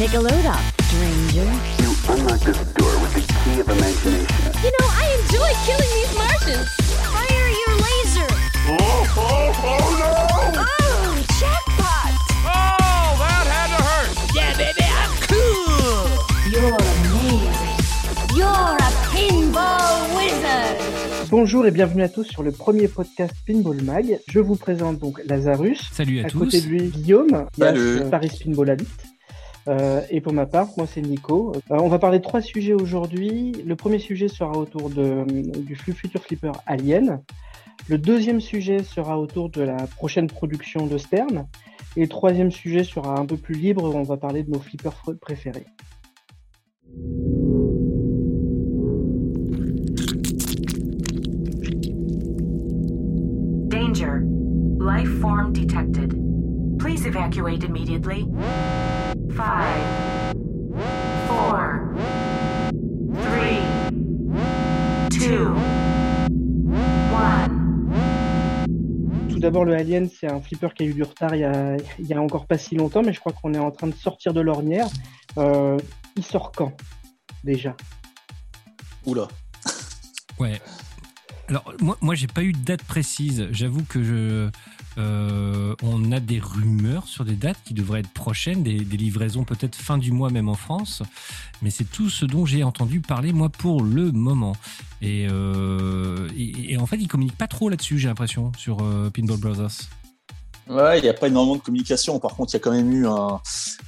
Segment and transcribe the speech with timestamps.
[0.00, 1.44] Take a load off, stranger.
[1.44, 4.40] You unlock this door with the key of imagination.
[4.64, 6.68] You know, I enjoy killing these Martians.
[7.12, 8.30] Fire your laser.
[8.64, 8.80] Oh,
[9.18, 10.64] oh, oh no!
[10.64, 12.12] Oh, jackpot.
[12.48, 14.08] Oh, that had to hurt!
[14.34, 16.08] Yeah, baby, I'm cool.
[16.48, 18.38] You're amazing.
[18.38, 21.28] You're a pinball wizard.
[21.30, 24.18] Bonjour et bienvenue à tous sur le premier podcast Pinball Mag.
[24.28, 25.90] Je vous présente donc Lazarus.
[25.92, 26.38] Salut à, À tous.
[26.38, 28.00] côté de lui, Guillaume, Salut.
[28.10, 29.09] Paris Pinball Addict.
[29.68, 31.52] Euh, et pour ma part, moi c'est Nico.
[31.70, 33.52] Euh, on va parler de trois sujets aujourd'hui.
[33.64, 35.24] Le premier sujet sera autour de,
[35.60, 37.22] du flux futur flipper Alien.
[37.88, 41.46] Le deuxième sujet sera autour de la prochaine production de Stern.
[41.96, 43.92] Et le troisième sujet sera un peu plus libre.
[43.94, 45.66] On va parler de nos flippers préférés.
[53.68, 54.20] Danger.
[54.78, 56.14] Life form detected.
[56.78, 58.26] Please evacuate immediately.
[59.36, 60.34] Five,
[61.28, 61.60] four,
[63.22, 63.60] three,
[65.10, 65.54] two,
[67.12, 67.90] one.
[69.30, 71.76] Tout d'abord, le Alien, c'est un flipper qui a eu du retard il y a,
[71.98, 73.94] il y a encore pas si longtemps, mais je crois qu'on est en train de
[73.94, 74.88] sortir de l'ornière.
[75.38, 75.78] Euh,
[76.16, 76.72] il sort quand
[77.44, 77.76] déjà?
[79.06, 79.28] Oula.
[80.38, 80.60] Ouais.
[81.48, 83.48] Alors moi, moi j'ai pas eu de date précise.
[83.52, 84.50] J'avoue que je,
[84.98, 89.76] euh, on a des rumeurs sur des dates qui devraient être prochaines, des, livraisons peut-être
[89.76, 91.02] fin du mois même en France.
[91.62, 94.56] Mais c'est tout ce dont j'ai entendu parler moi pour le moment.
[95.02, 96.28] Et, euh,
[96.78, 97.98] en fait ils communiquent pas trop là-dessus.
[97.98, 99.88] J'ai l'impression sur euh, Pinball Brothers.
[100.70, 102.20] Ouais, il n'y a pas énormément de communication.
[102.20, 103.04] Par contre, il y a quand même eu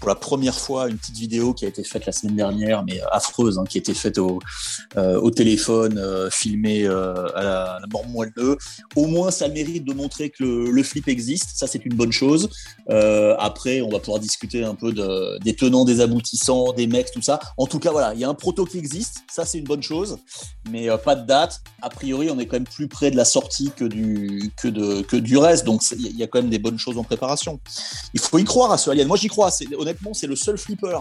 [0.00, 3.00] pour la première fois une petite vidéo qui a été faite la semaine dernière, mais
[3.12, 4.40] affreuse, hein, qui a été faite au,
[4.96, 8.58] euh, téléphone, euh, filmée euh, à la, la mort moelleux.
[8.96, 11.50] Au moins, ça mérite de montrer que le, flip existe.
[11.54, 12.50] Ça, c'est une bonne chose.
[12.90, 17.12] Euh, après, on va pouvoir discuter un peu de, des tenants, des aboutissants, des mecs,
[17.12, 17.38] tout ça.
[17.56, 19.22] En tout cas, voilà, il y a un proto qui existe.
[19.30, 20.18] Ça, c'est une bonne chose.
[20.70, 21.60] Mais euh, pas de date.
[21.80, 25.36] A priori, on est quand même plus près de la sortie que du, que du
[25.36, 25.64] reste.
[25.64, 27.60] Donc, il y a quand même des bonnes choses en préparation.
[28.14, 29.08] Il faut y croire à ce Alien.
[29.08, 29.50] Moi, j'y crois.
[29.78, 30.98] Honnêtement, c'est le seul flipper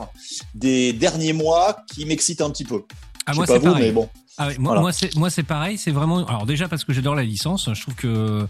[0.56, 2.84] des derniers mois qui m'excite un petit peu.
[3.26, 3.84] Ah Je moi c'est pareil.
[3.88, 4.09] mais bon.
[4.38, 4.82] Ah ouais, moi, Voilà.
[4.82, 7.82] moi, c'est moi c'est pareil, c'est vraiment alors déjà parce que j'adore la licence, je
[7.82, 8.48] trouve que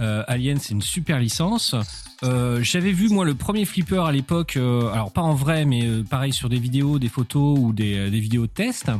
[0.00, 1.74] euh, Alien c'est une super licence.
[2.24, 5.84] Euh, J'avais vu moi le premier flipper à l'époque, euh, alors pas en vrai, mais
[5.84, 8.90] euh, pareil sur des vidéos, des photos ou des, euh, des vidéos de test,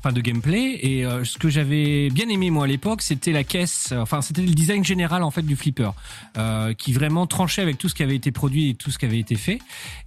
[0.00, 0.78] enfin de gameplay.
[0.82, 4.42] Et euh, ce que j'avais bien aimé moi à l'époque, c'était la caisse, enfin c'était
[4.42, 5.90] le design général en fait du flipper,
[6.36, 9.04] euh, qui vraiment tranchait avec tout ce qui avait été produit et tout ce qui
[9.06, 9.58] avait été fait.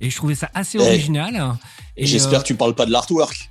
[0.02, 1.56] Et je trouvais ça assez Eh, original.
[1.98, 3.50] Et, J'espère que tu parles pas de l'artwork.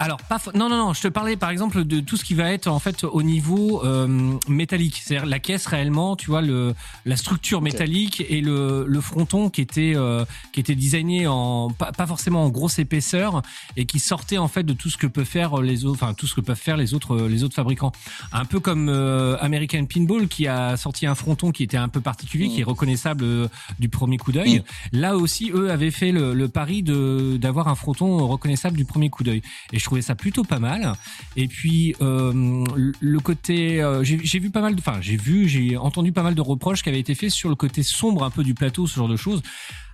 [0.00, 2.50] Alors, pas non, non, non, je te parlais par exemple de tout ce qui va
[2.50, 6.74] être en fait au niveau euh, métallique, c'est-à-dire la caisse réellement, tu vois, le,
[7.04, 10.24] la structure métallique et le, le fronton qui était, euh,
[10.54, 13.42] qui était designé en, pas, pas forcément en grosse épaisseur
[13.76, 16.26] et qui sortait en fait de tout ce que peut faire les autres, enfin tout
[16.26, 17.92] ce que peuvent faire les autres, les autres fabricants.
[18.32, 22.00] Un peu comme euh, American Pinball qui a sorti un fronton qui était un peu
[22.00, 24.62] particulier, qui est reconnaissable euh, du premier coup d'œil.
[24.92, 29.10] Là aussi, eux avaient fait le, le pari de d'avoir un fronton reconnaissable du premier
[29.10, 29.42] coup d'œil.
[29.74, 30.92] Et je trouvais ça plutôt pas mal.
[31.36, 32.64] Et puis euh,
[33.00, 36.34] le côté, euh, j'ai vu pas mal de, enfin j'ai vu, j'ai entendu pas mal
[36.34, 38.96] de reproches qui avaient été faits sur le côté sombre un peu du plateau, ce
[38.96, 39.42] genre de choses.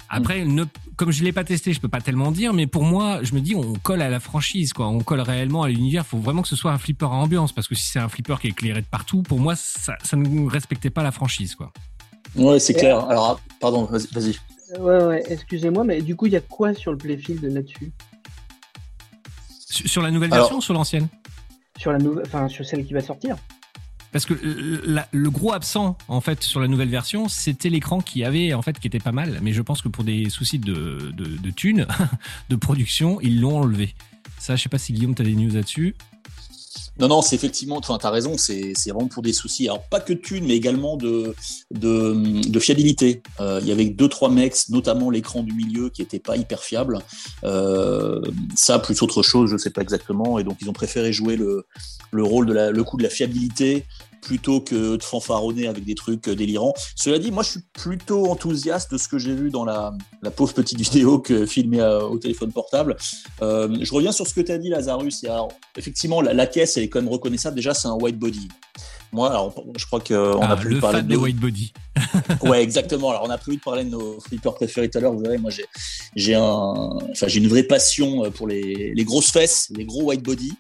[0.08, 0.64] Après, ne,
[0.94, 3.40] comme je l'ai pas testé, je peux pas tellement dire, mais pour moi, je me
[3.40, 4.86] dis, on colle à la franchise, quoi.
[4.86, 6.06] On colle réellement à l'univers.
[6.06, 8.38] Faut vraiment que ce soit un flipper à ambiance, parce que si c'est un flipper
[8.40, 11.72] qui est éclairé de partout, pour moi, ça, ça ne respectait pas la franchise, quoi.
[12.36, 13.00] Ouais, c'est clair.
[13.06, 14.06] Alors, pardon, vas-y.
[14.12, 14.36] vas-y.
[14.78, 17.90] Ouais, ouais, excusez-moi, mais du coup, il y a quoi sur le playfield là-dessus?
[19.76, 21.08] Sur sur la nouvelle Alors- version ou sur l'ancienne
[21.78, 23.36] Sur la nouvelle, enfin, sur celle qui va sortir
[24.12, 28.00] Parce que le, la- le gros absent en fait sur la nouvelle version, c'était l'écran
[28.00, 30.58] qui avait en fait qui était pas mal, mais je pense que pour des soucis
[30.58, 31.86] de de, de thunes,
[32.48, 33.94] de production, ils l'ont enlevé.
[34.38, 35.94] Ça, je sais pas si Guillaume, t'as des news là-dessus.
[36.98, 39.68] Non, non, c'est effectivement, tu as raison, c'est vraiment pour des soucis.
[39.68, 41.34] Alors, pas que de thunes, mais également de,
[42.58, 43.22] fiabilité.
[43.40, 46.62] Euh, il y avait deux, trois mecs, notamment l'écran du milieu, qui était pas hyper
[46.62, 46.98] fiable.
[47.44, 48.20] Euh,
[48.54, 50.38] ça, plus autre chose, je sais pas exactement.
[50.38, 51.66] Et donc, ils ont préféré jouer le,
[52.12, 53.84] le rôle de la, le coup de la fiabilité
[54.26, 56.74] plutôt que de fanfaronner avec des trucs délirants.
[56.96, 59.94] Cela dit, moi, je suis plutôt enthousiaste de ce que j'ai vu dans la,
[60.34, 62.96] pauvre petite vidéo que filmée à- au téléphone portable.
[63.40, 65.24] Euh, je reviens sur ce que tu as dit, Lazarus.
[65.76, 67.54] Effectivement, la, la caisse, elle est quand même reconnaissable.
[67.54, 68.48] Déjà, c'est un white body.
[69.12, 71.72] Moi, alors, je crois qu'on Ah, a pu le parler fan de nos- white body.
[72.42, 73.10] Ouais, exactement.
[73.10, 75.12] Alors, on a prévu de parler de nos flippers préférés tout à l'heure.
[75.12, 75.64] Vous verrez, moi, j'ai,
[76.14, 80.02] j'ai un, enfin, j'ai une vraie passion euh, pour les, les, grosses fesses, les gros
[80.02, 80.52] white body.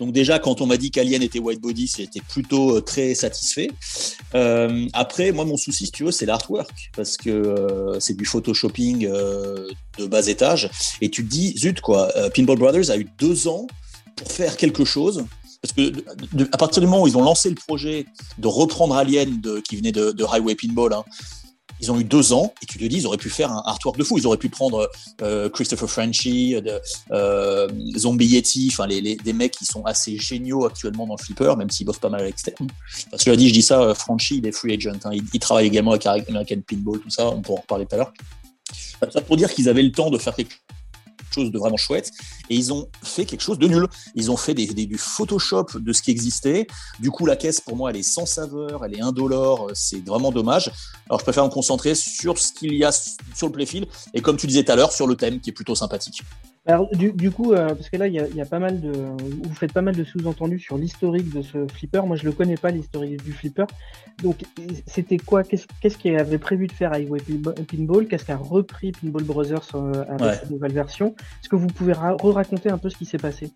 [0.00, 3.68] Donc déjà, quand on m'a dit qu'Alien était white body, c'était plutôt euh, très satisfait.
[4.34, 8.24] Euh, après, moi, mon souci, si tu veux, c'est l'artwork parce que euh, c'est du
[8.24, 9.68] photoshopping euh,
[9.98, 10.70] de bas étage.
[11.00, 13.66] Et tu te dis, zut quoi, Pinball Brothers a eu deux ans
[14.16, 15.24] pour faire quelque chose
[15.62, 15.92] parce que
[16.52, 18.06] à partir du moment où ils ont lancé le projet
[18.38, 21.04] de reprendre Alien de, qui venait de, Highway Pinball, hein,
[21.82, 23.98] ils ont eu deux ans et tu te dis ils auraient pu faire un artwork
[23.98, 24.18] de fou.
[24.18, 24.90] Ils auraient pu prendre
[25.22, 26.80] euh, Christopher Frenchy, de,
[27.10, 31.54] euh, Zombie Yeti, enfin les, des mecs qui sont assez géniaux actuellement dans le flipper,
[31.56, 32.68] même s'ils bossent pas mal à l'externe.
[33.12, 34.92] Que je dis, je dis ça, euh, Frenchy, il est free agent.
[35.04, 35.10] Hein.
[35.12, 37.28] Il, il, travaille également avec American Pinball, tout ça.
[37.28, 38.12] On pourra en reparler tout à l'heure.
[39.10, 40.54] Ça pour dire qu'ils avaient le temps de faire quelque
[41.34, 42.10] chose de vraiment chouette
[42.48, 43.86] et ils ont fait quelque chose de nul.
[44.14, 46.66] Ils ont fait des, du Photoshop de ce qui existait.
[46.98, 50.32] Du coup, la caisse, pour moi, elle est sans saveur, elle est indolore, c'est vraiment
[50.32, 50.70] dommage.
[51.08, 54.36] Alors, je préfère me concentrer sur ce qu'il y a sur le playfield et comme
[54.36, 56.22] tu disais tout à l'heure, sur le thème qui est plutôt sympathique.
[56.66, 58.92] Alors, du, du coup, euh, parce que là, il y, y a, pas mal de.
[58.92, 62.06] Vous faites pas mal de sous-entendus sur l'historique de ce flipper.
[62.06, 63.66] Moi, je le connais pas, l'historique du flipper.
[64.22, 64.42] Donc,
[64.86, 65.42] c'était quoi?
[65.42, 67.20] Qu'est-ce qu qu'il avait prévu de faire Highway
[67.66, 68.06] Pinball?
[68.06, 70.34] Qu'est-ce qu'a repris Pinball Brothers euh, avec ouais.
[70.34, 71.14] cette nouvelle version?
[71.42, 73.50] Est-ce que vous pouvez re-raconter un peu ce qui s'est passé?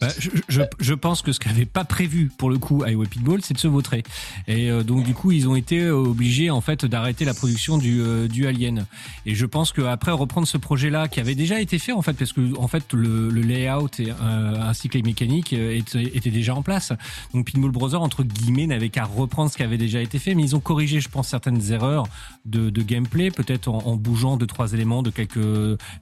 [0.00, 3.40] Bah, je, je, je, pense que ce qu'avait pas prévu pour le coup Highway Pitbull,
[3.42, 4.02] c'est de se vautrer.
[4.46, 8.00] Et euh, donc du coup, ils ont été obligés en fait d'arrêter la production du,
[8.00, 8.86] euh, du Alien.
[9.24, 12.32] Et je pense qu'après reprendre ce projet-là, qui avait déjà été fait en fait, parce
[12.32, 16.54] que en fait le, le layout et euh, ainsi que les mécaniques étaient, étaient, déjà
[16.54, 16.92] en place.
[17.32, 20.42] Donc Pinball Brothers entre guillemets n'avait qu'à reprendre ce qui avait déjà été fait, mais
[20.42, 22.06] ils ont corrigé, je pense, certaines erreurs
[22.44, 25.38] de, de gameplay, peut-être en, en, bougeant deux trois éléments de quelques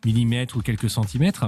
[0.04, 1.46] millimètres ou quelques centimètres.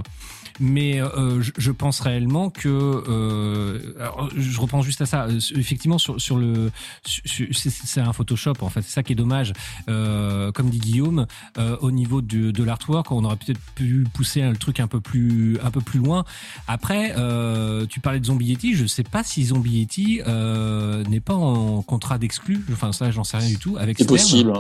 [0.61, 1.01] Mais
[1.41, 5.27] je, je pense réellement que euh, alors, je reprends juste à ça.
[5.55, 6.71] Effectivement sur, sur le
[7.05, 8.83] c'est un Photoshop en fait.
[8.83, 9.53] C'est ça qui est dommage.
[9.89, 11.27] Euh, comme dit Guillaume
[11.59, 15.01] euh, au niveau de, de l'artwork on aurait peut-être pu pousser le truc un peu
[15.01, 16.25] plus un peu plus loin.
[16.69, 21.21] Après euh, tu parlais de Zombie Yeti je sais pas si Zombie Yeti euh, n'est
[21.21, 22.65] pas en contrat d'exclus.
[22.73, 24.53] Enfin ça j'en sais rien du tout avec c'est possible.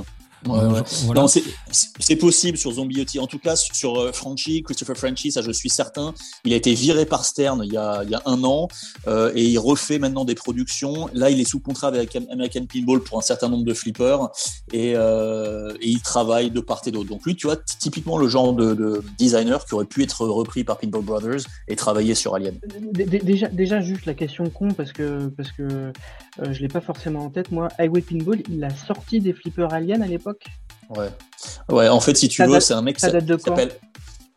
[0.47, 0.85] Voilà.
[1.15, 3.19] Non, c'est possible sur Zombie Yeti.
[3.19, 6.15] En tout cas, sur euh, Frenchy, Christopher Frenchy, ça je suis certain.
[6.45, 8.69] Il a été viré par Stern il y a, il y a un an
[9.07, 11.09] euh, et il refait maintenant des productions.
[11.13, 14.29] Là, il est sous contrat avec American Pinball pour un certain nombre de flippers
[14.73, 17.09] et, euh, et il travaille de part et d'autre.
[17.09, 20.65] Donc lui, tu vois, typiquement le genre de, de, designer qui aurait pu être repris
[20.65, 22.59] par Pinball Brothers et travailler sur Alien.
[22.93, 27.25] Déjà, déjà juste la question con parce que parce que euh, je l'ai pas forcément
[27.25, 27.51] en tête.
[27.51, 30.36] Moi, Highway Pinball, il a sorti des flippers Alien à l'époque?
[30.91, 31.11] Ouais.
[31.69, 33.73] Ouais, en fait, si tu ça veux, c'est un mec ça qui s'appelle.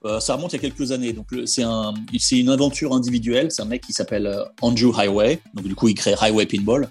[0.06, 1.12] Euh, ça remonte il y a quelques années.
[1.12, 1.94] Donc, c'est un,
[2.32, 3.52] une aventure individuelle.
[3.52, 5.42] C'est un mec qui s'appelle euh, Andrew Highway.
[5.54, 6.90] Donc, du coup, il crée Highway Pinball.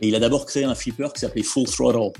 [0.00, 2.12] Et il a d'abord créé un flipper qui s'appelait Full Throttle.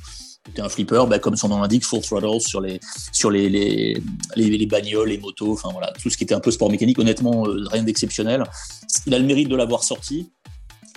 [0.47, 2.79] C'était un flipper, bah, comme son nom l'indique, full throttle sur les
[3.13, 4.01] sur les les,
[4.37, 6.99] les, les bagnoles, les motos, enfin voilà, tout ce qui était un peu sport mécanique.
[6.99, 8.45] Honnêtement, euh, rien d'exceptionnel.
[9.07, 10.31] Il a le mérite de l'avoir sorti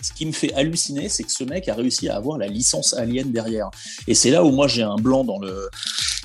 [0.01, 2.93] ce qui me fait halluciner, c'est que ce mec a réussi à avoir la licence
[2.93, 3.69] Alien derrière.
[4.07, 5.69] Et c'est là où moi j'ai un blanc dans le,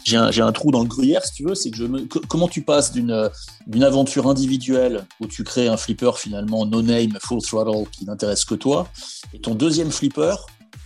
[0.05, 2.63] j'ai un, trou dans le gruyère, si tu veux, c'est que je me, comment tu
[2.63, 3.31] passes d'une
[3.67, 8.45] d'une aventure individuelle où tu crées un flipper finalement no name, full throttle qui n'intéresse
[8.45, 8.89] que toi,
[9.33, 10.35] et ton deuxième flipper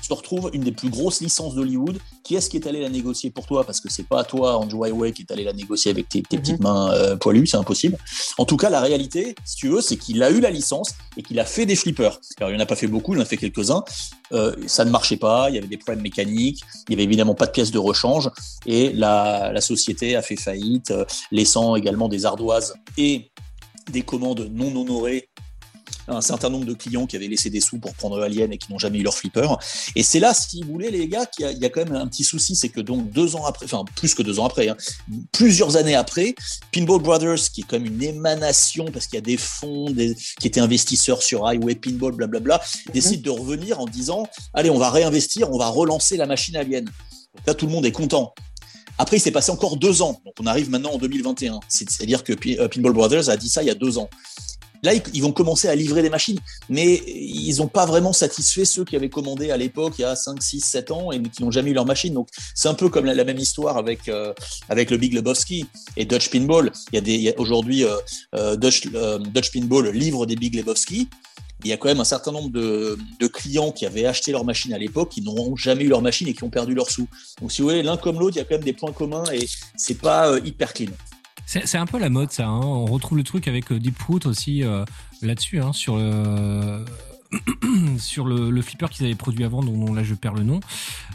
[0.09, 1.99] se retrouve une des plus grosses licences d'Hollywood.
[2.25, 3.65] Qui est-ce qui est allé la négocier pour toi?
[3.65, 6.37] Parce que c'est pas toi, Andrew Highway, qui est allé la négocier avec tes, tes
[6.37, 6.43] mm -hmm.
[6.43, 7.97] petites mains euh, poilues, c'est impossible.
[8.43, 11.23] En tout cas, la réalité, si tu veux, c'est qu'il a eu la licence et
[11.27, 12.17] qu'il a fait des flippers.
[12.39, 13.83] Alors, il n'en a pas fait beaucoup, il en a fait quelques-uns.
[14.33, 17.37] Euh, ça ne marchait pas, il y avait des problèmes mécaniques, il y avait évidemment
[17.41, 18.27] pas de pièces de rechange
[18.67, 21.05] et la, la société a fait faillite, euh,
[21.39, 22.71] laissant également des ardoises
[23.07, 23.31] et
[23.97, 25.23] des commandes non honorées
[26.09, 28.73] un certain nombre de clients qui avaient laissé des sous pour prendre Alien et qui
[28.73, 29.49] n'ont jamais eu leur flipper.
[29.95, 32.25] Et c'est là, si vous voulez, les gars, qu'il y, a quand même un petit
[32.25, 34.77] souci, c'est que donc deux ans après, enfin plus que deux ans après, hein,
[35.33, 36.35] plusieurs années après,
[36.73, 39.95] Pinball Brothers, qui est comme une émanation parce qu'il y a des fonds
[40.41, 44.71] qui étaient investisseurs sur Highway Pinball, blablabla, bla, bla, décide de revenir en disant, allez,
[44.71, 46.85] on va réinvestir, on va relancer la machine Alien.
[46.85, 48.35] Donc là, tout le monde est content.
[48.99, 50.21] Après, il s'est passé encore deux ans.
[50.25, 51.61] Donc, on arrive maintenant en 2021.
[51.69, 54.11] C'est-à-dire que Pinball Brothers a dit ça il y a deux ans.
[54.83, 58.85] Là, ils vont commencer à livrer des machines, mais ils n'ont pas vraiment satisfait ceux
[58.85, 61.51] qui avaient commandé à l'époque, il y a 5, 6, 7 ans, et qui n'ont
[61.51, 62.15] jamais eu leur machine.
[62.15, 64.33] Donc, c'est un peu comme la, même histoire avec, euh,
[64.69, 65.67] avec le Big Lebowski
[65.97, 66.73] et Dutch Pinball.
[66.93, 67.85] Il y a, aujourd'hui,
[68.35, 71.09] euh, Dutch, euh, Dutch Pinball livre des Big Lebowski.
[71.65, 74.45] Il y a quand même un certain nombre de, de clients qui avaient acheté leur
[74.45, 77.09] machine à l'époque, qui n'ont jamais eu leur machine et qui ont perdu leurs sous.
[77.41, 79.25] Donc, si vous voulez, l'un comme l'autre, il y a quand même des points communs
[79.33, 80.93] et c'est pas hyper clean.
[81.51, 82.47] C'est un peu la mode, ça.
[82.47, 82.61] Hein.
[82.63, 84.85] On retrouve le truc avec Deep Fruit aussi euh,
[85.23, 86.85] là-dessus, hein, sur le
[87.99, 90.61] sur le, le flipper qu'ils avaient produit avant, dont là je perds le nom.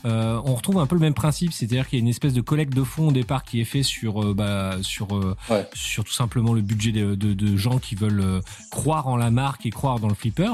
[0.05, 2.41] Euh, on retrouve un peu le même principe, c'est-à-dire qu'il y a une espèce de
[2.41, 5.67] collecte de fonds au départ qui est fait sur, euh, bah, sur, euh, Ouais.
[5.73, 9.31] sur tout simplement le budget de, de- de gens qui veulent euh, croire en la
[9.31, 10.49] marque et croire dans le flipper.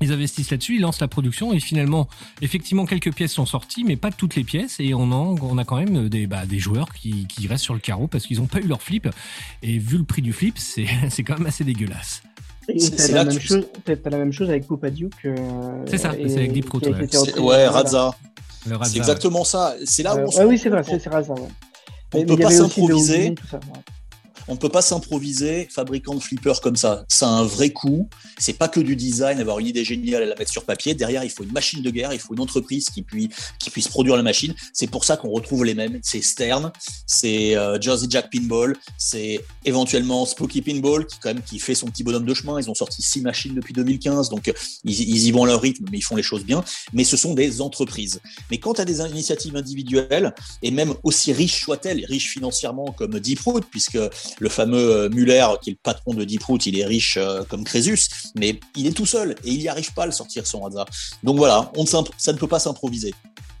[0.00, 2.08] Ils investissent là-dessus, ils lancent la production et finalement,
[2.40, 4.76] effectivement, quelques pièces sont sorties, mais pas toutes les pièces.
[4.78, 7.74] Et on, en, on a quand même des, bah, des joueurs qui, qui restent sur
[7.74, 9.08] le carreau parce qu'ils n'ont pas eu leur flip.
[9.62, 10.86] Et vu le prix du flip, c'est
[11.26, 12.22] quand même assez dégueulasse.
[12.78, 13.66] C'est- la, même tu- chose-
[14.04, 15.12] la même chose avec Poupa Duke.
[15.24, 15.34] euh,
[15.86, 17.68] C'est ça, c'est avec Deep Root, qui a ouais.
[18.66, 19.74] Ouais, C'est exactement ça.
[19.84, 21.08] C'est là où Euh, on se ouais, oui, c'est vrai, c'est.
[21.08, 21.22] Ouais.
[22.14, 23.34] On Mais peut pas s'improviser.
[24.48, 27.04] On ne peut pas s'improviser fabricant de flippers comme ça.
[27.08, 28.08] Ça a un vrai coût.
[28.38, 30.94] C'est pas que du design, avoir une idée géniale et la mettre sur papier.
[30.94, 33.28] Derrière, il faut une machine de guerre, il faut une entreprise qui, puis,
[33.58, 34.54] qui puisse produire la machine.
[34.72, 35.98] C'est pour ça qu'on retrouve les mêmes.
[36.02, 36.72] C'est Stern,
[37.06, 41.86] c'est euh, Jersey Jack Pinball, c'est éventuellement Spooky Pinball qui quand même qui fait son
[41.88, 42.58] petit bonhomme de chemin.
[42.58, 44.52] Ils ont sorti six machines depuis 2015, donc
[44.84, 46.64] ils, y vont à leur rythme, mais ils font les choses bien.
[46.94, 48.20] Mais ce sont des entreprises.
[48.50, 53.20] Mais quand tu as des initiatives individuelles, et même aussi riches soient-elles, riches financièrement comme
[53.20, 53.98] Deeproot, puisque
[54.40, 57.64] le fameux euh, Muller, qui est le patron de Deeproot, il est riche euh, comme
[57.64, 60.66] Crésus, mais il est tout seul et il n'y arrive pas à le sortir son
[60.66, 60.86] hasard.
[61.22, 62.02] Donc voilà, on ça
[62.32, 63.14] ne peut pas s'improviser.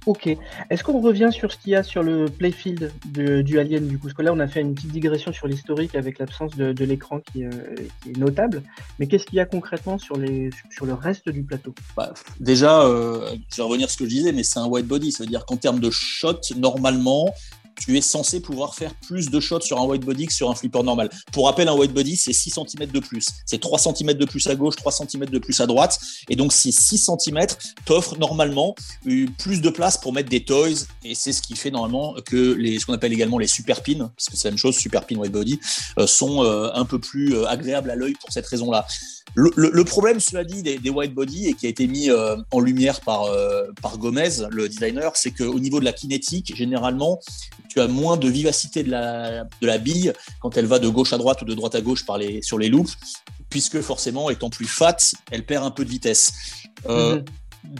[0.06, 0.26] Ok.
[0.70, 3.98] Est-ce qu'on revient sur ce qu'il y a sur le playfield de- du Alien du
[3.98, 4.04] coup?
[4.06, 6.84] Parce que là, on a fait une petite digression sur l'historique avec l'absence de, de
[6.86, 7.50] l'écran qui, euh,
[8.02, 8.62] qui est notable.
[8.98, 11.74] Mais qu'est-ce qu'il y a concrètement sur, les, sur le reste du plateau?
[11.94, 14.86] Bah, déjà, euh, je vais revenir à ce que je disais, mais c'est un white
[14.86, 15.12] body.
[15.12, 17.34] Ça veut dire qu'en termes de shot, normalement,
[17.78, 20.54] tu es censé pouvoir faire plus de shots sur un white body que sur un
[20.54, 21.10] flipper normal.
[21.32, 23.26] Pour rappel, un white body, c'est 6 cm de plus.
[23.46, 25.98] C'est 3 cm de plus à gauche, 3 cm de plus à droite.
[26.28, 27.46] Et donc, ces 6 cm
[27.84, 28.74] t'offrent normalement
[29.06, 30.86] euh, plus de place pour mettre des toys.
[31.04, 34.10] Et c'est ce qui fait normalement que les, ce qu'on appelle également les super pins,
[34.16, 35.60] parce que c'est la même chose, super pin white body,
[35.98, 38.86] euh, sont euh, un peu plus euh, agréables à l'œil pour cette raison-là.
[39.34, 42.10] Le, le- le problème, cela dit, des, des white body et qui a été mis
[42.10, 46.54] euh, en lumière par, euh, par Gomez, le designer, c'est qu'au niveau de la kinétique,
[46.56, 47.20] généralement,
[47.68, 51.12] tu as moins de vivacité de la, de la bille quand elle va de gauche
[51.12, 52.92] à droite ou de droite à gauche par les, sur les loops,
[53.50, 54.96] puisque forcément, étant plus fat,
[55.30, 56.32] elle perd un peu de vitesse.
[56.88, 57.24] Euh, Mhm.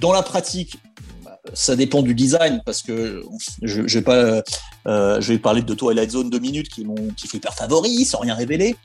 [0.00, 0.76] Dans la pratique,
[1.24, 3.22] bah, ça dépend du design, parce que
[3.62, 4.42] je, je vais pas,
[4.86, 8.18] je vais parler de Twilight Zone deux minutes, qui est mon petit flipper favori, sans
[8.18, 8.76] rien révéler.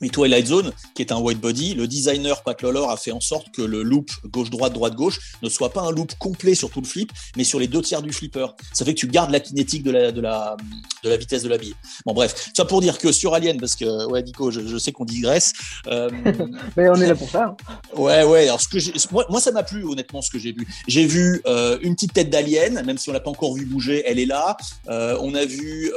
[0.00, 3.20] Mais Twilight Zone, qui est un white body, le designer Pat Lawlor a fait en
[3.20, 6.86] sorte que le loop gauche-droite, droite-gauche ne soit pas un loop complet sur tout le
[6.86, 8.46] flip, mais sur les deux tiers du flipper.
[8.72, 10.56] Ça fait que tu gardes la kinétique de la, de la,
[11.04, 11.74] de la vitesse de la bille.
[12.06, 14.92] Bon, bref, ça pour dire que sur Alien, parce que, ouais, Nico, je, je sais
[14.92, 15.52] qu'on digresse.
[15.88, 16.08] euh,
[16.76, 17.44] Mais on est là pour ça.
[17.44, 17.56] hein.
[17.96, 18.44] Ouais, ouais.
[18.44, 20.66] Alors, ce que moi, moi, ça m'a plu, honnêtement, ce que j'ai vu.
[20.88, 24.02] J'ai vu euh, une petite tête d'alien, même si on l'a pas encore vu bouger,
[24.06, 24.56] elle est là.
[24.88, 25.92] Euh, on a vu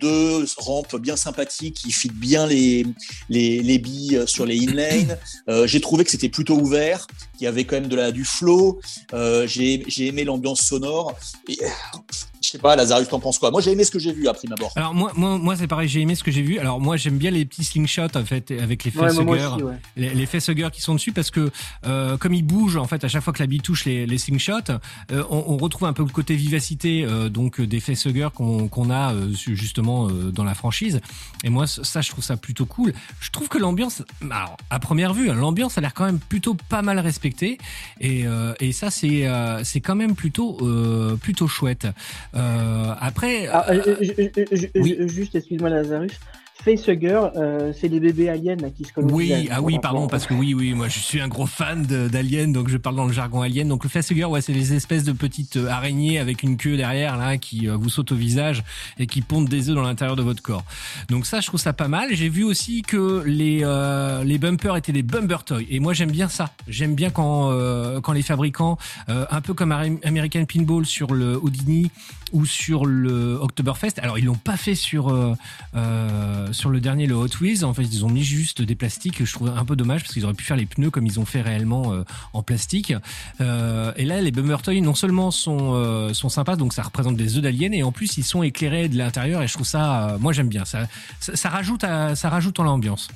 [0.00, 2.86] deux rampes bien sympathiques qui fit bien les,
[3.28, 5.16] les, les billes sur les inlanes.
[5.48, 7.06] Euh, j'ai trouvé que c'était plutôt ouvert,
[7.36, 8.80] qu'il y avait quand même de la, du flow.
[9.12, 11.16] Euh, j'ai aimé l'ambiance sonore.
[11.48, 11.66] Euh,
[12.42, 13.50] je sais pas, Lazarus, t'en penses quoi?
[13.50, 14.72] Moi, j'ai aimé ce que j'ai vu à prime abord.
[14.76, 16.58] Alors moi, moi, moi c'est pareil, j'ai aimé ce que j'ai vu.
[16.58, 19.74] Alors moi j'aime bien les petits slingshots en fait avec les facehuggers, ouais.
[19.96, 21.50] les, les facehuggers qui sont dessus parce que
[21.86, 24.18] euh, comme ils bougent en fait à chaque fois que la bille touche les, les
[24.18, 24.70] slingshots,
[25.12, 28.90] euh, on, on retrouve un peu le côté vivacité euh, donc des facehuggers qu'on qu'on
[28.90, 31.00] a euh, justement euh, dans la franchise.
[31.44, 32.92] Et moi ça je trouve ça plutôt cool.
[33.20, 36.82] Je trouve que l'ambiance, alors à première vue, l'ambiance a l'air quand même plutôt pas
[36.82, 37.58] mal respectée
[38.00, 41.86] et, euh, et ça c'est euh, c'est quand même plutôt euh, plutôt chouette.
[42.34, 44.28] Euh, après, Ah, euh, euh,
[44.76, 44.96] oui.
[44.98, 46.12] ju- juste, excuse-moi, Lazarus.
[46.62, 50.26] Facehugger, euh, c'est des bébés aliens là, qui se collent Oui, ah oui, pardon, parce
[50.26, 53.06] que oui, oui, moi je suis un gros fan de- d'Alien, donc je parle dans
[53.06, 53.66] le jargon Alien.
[53.66, 57.38] Donc le facehugger, ouais, c'est des espèces de petites araignées avec une queue derrière là
[57.38, 58.62] qui vous saute au visage
[58.98, 60.64] et qui pondent des œufs dans l'intérieur de votre corps.
[61.08, 62.10] Donc ça, je trouve ça pas mal.
[62.12, 66.10] J'ai vu aussi que les euh, les bumpers étaient des bumper toys et moi j'aime
[66.10, 66.50] bien ça.
[66.68, 68.76] J'aime bien quand euh, quand les fabricants,
[69.08, 71.90] euh, un peu comme Am- American Pinball sur le Houdini
[72.32, 73.94] ou sur le Oktoberfest.
[73.98, 75.34] Alors ils l'ont pas fait sur euh,
[75.74, 77.64] euh, sur le dernier le Hot Wheels.
[77.64, 79.24] En fait, ils ont mis juste des plastiques.
[79.24, 81.24] Je trouve un peu dommage parce qu'ils auraient pu faire les pneus comme ils ont
[81.24, 82.92] fait réellement euh, en plastique.
[83.40, 87.36] Euh, et là, les Bummer Toys non seulement sont sont sympas, donc ça représente des
[87.36, 89.42] œufs d'aliens, et en plus ils sont éclairés de l'intérieur.
[89.42, 90.64] Et je trouve ça, moi j'aime bien.
[90.64, 90.86] Ça,
[91.20, 93.08] ça, ça rajoute à, ça rajoute en l'ambiance.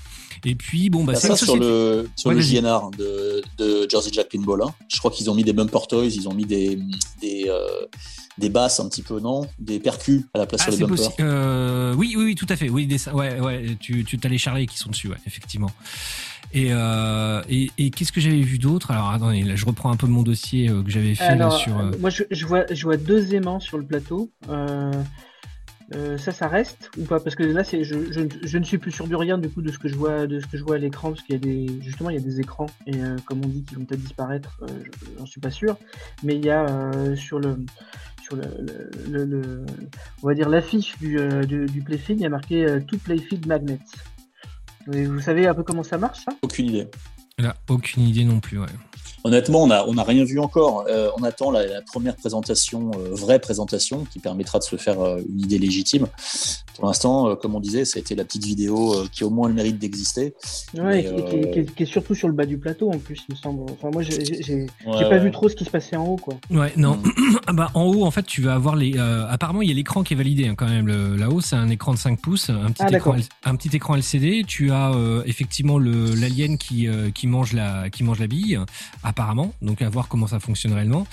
[0.47, 2.41] Et puis bon, bah c'est ça sur le, sur Ouais, le.
[2.43, 4.63] JNR de, de Jersey Jack Pinball.
[4.63, 4.75] hein.
[4.89, 6.79] Je crois qu'ils ont mis des bumper toys, ils ont mis des,
[7.23, 7.51] des,
[8.39, 9.47] des basses un petit peu, non?
[9.59, 11.13] Des percus à la place Ah, sur les bumpers.
[11.21, 12.69] Euh, oui, oui, oui, tout à fait.
[12.69, 13.77] Oui, des, ouais, ouais.
[13.81, 15.71] Tu, tu as les Charlie qui sont dessus, ouais, effectivement.
[16.53, 18.91] Et, euh, et, et qu'est-ce que j'avais vu d'autre?
[18.93, 21.75] Alors attendez, là, je reprends un peu mon dossier euh, que j'avais fait là sur.
[21.99, 24.31] moi, je, je vois, je vois deux aimants sur le plateau.
[24.49, 24.93] Euh,
[25.95, 27.21] Euh, ça, ça reste ou pas?
[27.21, 29.61] Parce que là, c'est, je, je, je ne suis plus sûr de rien du coup
[29.61, 31.37] de ce que je vois, de ce que je vois à l'écran, parce qu'il y
[31.37, 33.85] a des, justement, il y a des écrans et euh, comme on dit, qui vont
[33.85, 34.59] peut-être disparaître.
[34.63, 35.77] Euh, je- j'en suis pas sûr,
[36.23, 37.59] mais il y a euh, sur le,
[38.25, 39.67] sur le, le, le- le-
[40.23, 42.97] on va dire l'affiche du, euh, du, du playfield, il y a marqué euh, to
[42.97, 43.79] playfield magnets.
[44.93, 46.33] Et vous savez un peu comment ça marche, ça?
[46.43, 46.89] Aucune idée.
[47.39, 48.59] Là, aucune idée non plus.
[48.61, 48.67] Ouais.
[49.27, 50.85] Honnêtement, on n'a on a rien vu encore.
[50.89, 55.01] Euh, on attend la, la première présentation, euh, vraie présentation, qui permettra de se faire
[55.01, 56.07] euh, une idée légitime.
[56.77, 59.27] Pour l'instant, euh, comme on disait, ça a été la petite vidéo euh, qui a
[59.27, 60.35] au moins le mérite d'exister.
[60.77, 62.45] Ouais, et qui, et qui est- euh, qui est, qui est surtout sur le bas
[62.45, 63.63] du plateau en plus, il me semble.
[63.71, 64.19] Enfin, moi, j'ai
[64.55, 65.21] Ouais, pas ouais.
[65.21, 66.35] vu trop ce qui se passait en haut, quoi.
[66.51, 66.99] Ouais, non.
[67.53, 68.95] Bah, en haut, en fait, tu vas avoir les.
[68.97, 70.89] euh, apparemment, il y a l'écran qui est validé hein, quand même.
[71.17, 74.45] Là-haut, c'est un écran de 5 pouces, un petit, Ah, écran, un petit écran LCD.
[74.47, 78.59] Tu as euh, effectivement le l'alien qui euh, qui mange la qui mange la bille,
[79.15, 79.55] apparemment.
[79.63, 81.07] Donc à voir comment ça fonctionne réellement.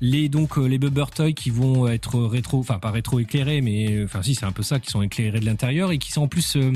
[0.00, 3.90] Les donc euh, les bubber toys qui vont être rétro, enfin pas rétro éclairés, mais
[3.90, 6.22] euh, enfin si c'est un peu ça, qui sont éclairés de l'intérieur et qui sont
[6.22, 6.72] en plus euh,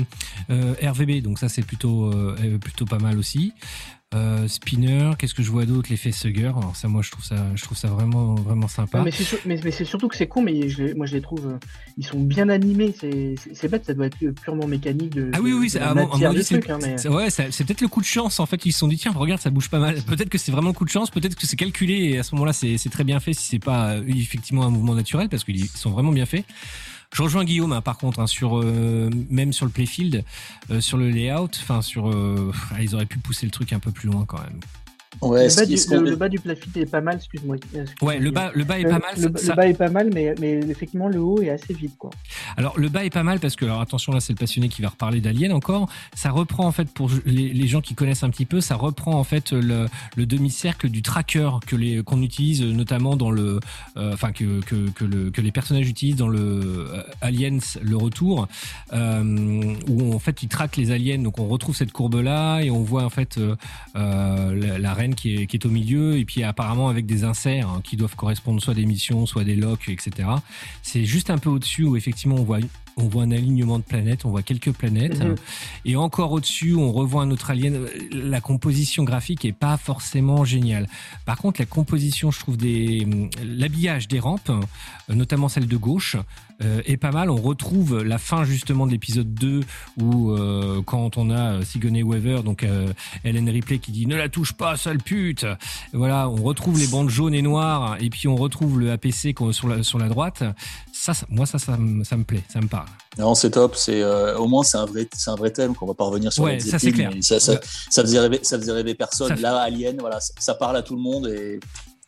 [0.49, 1.21] euh, RVB.
[1.23, 3.53] Donc ça c'est plutôt euh, euh, plutôt pas mal aussi.
[4.13, 5.89] Euh, spinner, qu'est-ce que je vois d'autre?
[5.89, 6.53] Les facehuggers.
[6.57, 9.01] Alors ça, moi, je trouve ça, je trouve ça vraiment, vraiment sympa.
[9.03, 11.21] Mais c'est sur- mais, mais c'est surtout que c'est con, mais je moi je les
[11.21, 11.57] trouve, euh,
[11.97, 12.93] ils sont bien animés.
[12.99, 15.31] C'est c'est- c'est bête, ça doit être purement mécanique de.
[15.33, 15.79] Ah oui, oui, c'est-
[17.65, 18.39] peut-être le coup de chance.
[18.39, 19.95] En fait, ils se sont dit tiens, regarde, ça bouge pas mal.
[20.03, 21.09] Peut-être que c'est vraiment le coup de chance.
[21.09, 23.59] Peut-être que c'est calculé et à ce moment-là, c'est c'est très bien fait si c'est
[23.59, 26.45] pas euh, effectivement un mouvement naturel parce qu'ils sont vraiment bien faits.
[27.13, 30.25] Je rejoins Guillaume hein, par contre hein, sur euh, même sur le playfield,
[30.71, 32.51] euh, sur le layout, enfin sur euh,
[32.81, 34.59] ils auraient pu pousser le truc un peu plus loin quand même.
[35.21, 37.55] Ouais, le, bas du, le, le bas du playfield est pas mal, excuse-moi.
[38.01, 39.13] Ouais, le bas, le bas est pas mal.
[39.15, 41.73] Le, ça- le ça- bas est pas mal, mais, mais effectivement le haut est assez
[41.73, 42.09] vide, quoi.
[42.57, 44.81] Alors le bas est pas mal parce que alors attention là c'est le passionné qui
[44.81, 45.89] va reparler d'Alien encore.
[46.15, 49.13] Ça reprend en fait pour les, les gens qui connaissent un petit peu, ça reprend
[49.13, 53.59] en fait le, le demi-cercle du tracker que les qu'on utilise notamment dans le,
[53.97, 57.95] euh, enfin que que que, le, que les personnages utilisent dans le euh, Aliens le
[57.97, 58.47] retour
[58.93, 61.19] euh, où en fait ils traquent les aliens.
[61.19, 63.55] Donc on retrouve cette courbe là et on voit en fait euh,
[63.95, 67.97] euh, la, la qui est, au milieu et puis apparemment avec des inserts hein, qui
[67.97, 70.29] doivent correspondre soit des missions, soit des locks, etc.
[70.81, 72.59] C'est juste un peu au-dessus où effectivement on voit
[72.97, 75.35] on voit un alignement de planètes, on voit quelques planètes, Mhm.
[75.85, 77.85] et encore au-dessus, on revoit un autre alien.
[78.11, 80.87] La composition graphique est pas forcément géniale.
[81.25, 83.07] Par contre, la composition, je trouve des
[83.43, 84.51] l'habillage des rampes,
[85.09, 86.15] notamment celle de gauche,
[86.61, 87.29] euh, est pas mal.
[87.31, 89.61] On retrouve la fin justement de l'épisode 2
[89.99, 94.15] où euh, quand on a euh, Sigourney Weaver, donc euh, Helen Ripley qui dit ne
[94.15, 95.45] la touche pas, sale pute.
[95.93, 99.67] Voilà, on retrouve les bandes jaunes et noires et puis on retrouve le APC sur
[99.67, 100.43] la, sur la droite.
[100.93, 102.82] Ça, ça- moi ça, ça, me- ça me plaît, ça me parle.
[103.17, 103.75] Non, c'est top.
[103.75, 106.33] C'est euh, au moins c'est un vrai, c'est un vrai thème qu'on va pas revenir
[106.33, 106.43] sur.
[106.43, 107.11] Ouais, Led ça, c'est clair.
[107.21, 107.59] Ça, ça, Ouais.
[107.89, 109.35] ça faisait rêver, ça faisait rêver personne.
[109.39, 111.59] Là, Alien, voilà, ça, ça parle à tout le monde et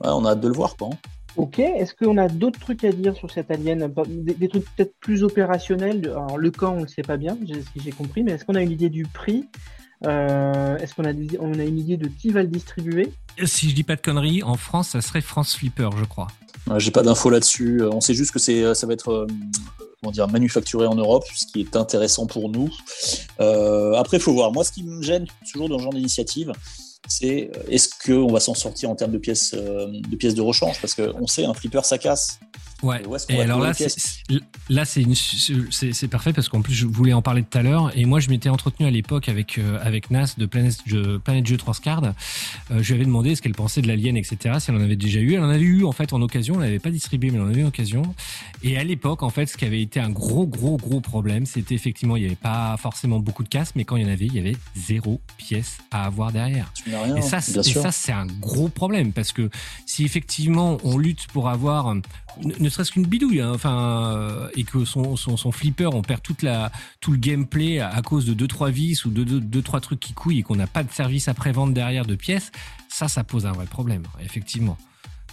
[0.02, 0.90] ouais, on a hâte de le voir, quoi.
[0.92, 0.98] hein.
[1.38, 3.92] Ok, est-ce qu'on a d'autres trucs à dire sur cette alien?
[4.08, 6.02] Des, des trucs peut-être plus opérationnels?
[6.10, 8.62] Alors, le camp, on ne sait pas bien, si j'ai compris, mais est-ce qu'on a
[8.62, 9.44] une idée du prix?
[10.06, 13.12] Euh, Est-ce qu'on a, on a une idée de qui va le distribuer?
[13.46, 16.28] Si je dis pas de conneries, en France, ça serait France Flipper, je crois.
[16.68, 17.82] Ouais, J'ai pas d'infos là-dessus.
[17.92, 19.28] On sait juste que c'est, euh, ça va être euh,
[20.12, 22.70] dire, manufacturé en Europe, ce qui est intéressant pour nous.
[23.39, 24.52] Euh, après, il faut voir.
[24.52, 26.52] Moi, ce qui me gêne toujours dans ce genre d'initiative,
[27.08, 30.41] c'est euh, est-ce qu'on va s'en sortir en termes de pièces, euh, de pièces de
[30.41, 30.80] rechange?
[30.82, 32.39] Parce qu'on sait, un flipper, ça casse.
[32.86, 33.02] Ouais.
[33.30, 33.74] Et alors là,
[34.69, 37.91] là, c'est, une- c'est, parfait parce qu'en plus, je voulais en parler tout à l'heure.
[37.98, 41.45] Et moi, je m'étais entretenu à l'époque avec, euh, avec Nas de Planet Jeu, Planet
[41.45, 42.04] Jeu Transcard.
[42.04, 42.12] Euh,
[42.82, 44.56] je lui avais demandé ce qu'elle pensait de l'Alien, etc.
[44.60, 45.34] Si elle en avait déjà eu.
[45.34, 46.56] Elle en avait eu, en fait, en occasion.
[46.56, 48.04] Elle l'avait pas distribué, mais elle en avait eu en occasion.
[48.63, 51.76] Et à l'époque, en fait, ce qui avait été un gros, gros, gros problème, c'était
[51.76, 54.26] effectivement, il n'y avait pas forcément beaucoup de casse, mais quand il y en avait,
[54.26, 56.71] il y avait zéro pièce à avoir derrière.
[56.86, 57.82] Rien, Et ça, c'est- bien et sûr.
[57.82, 59.50] ça, c'est un gros problème parce que
[59.86, 62.02] si effectivement on lutte pour avoir ne,
[62.60, 66.22] ne serait-ce qu'une bidouille, hein, enfin, euh, et que son, son, son flipper, on perd
[66.22, 69.40] toute la, tout le gameplay à, à cause de deux trois vis ou de deux,
[69.40, 72.16] deux trois trucs qui couillent et qu'on n'a pas de service après vente derrière de
[72.16, 72.52] pièces,
[72.90, 74.78] ça, ça pose un vrai problème, effectivement.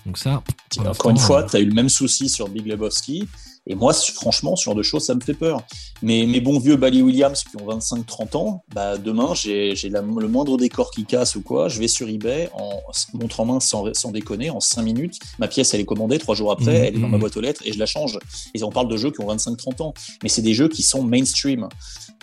[0.06, 0.42] Donc ça,
[0.78, 3.28] Encore une fois, euh, tu as eu le même souci sur Big Lebowski.
[3.68, 5.62] Et moi, franchement, ce genre de choses, ça me fait peur.
[6.02, 10.56] Mais mes bons vieux Bally Williams qui ont 25-30 ans, bah, demain, j'ai le moindre
[10.56, 11.68] décor qui casse ou quoi.
[11.68, 12.82] Je vais sur eBay, en
[13.14, 15.18] montre en main sans, sans déconner, en 5 minutes.
[15.38, 16.18] Ma pièce, elle est commandée.
[16.18, 17.20] Trois jours après, Mhm, elle est dans ma mhm.
[17.20, 18.18] boîte aux lettres et je la change.
[18.54, 19.94] Et on parle de jeux qui ont 25-30 ans.
[20.24, 21.68] Mais c'est des jeux qui sont mainstream.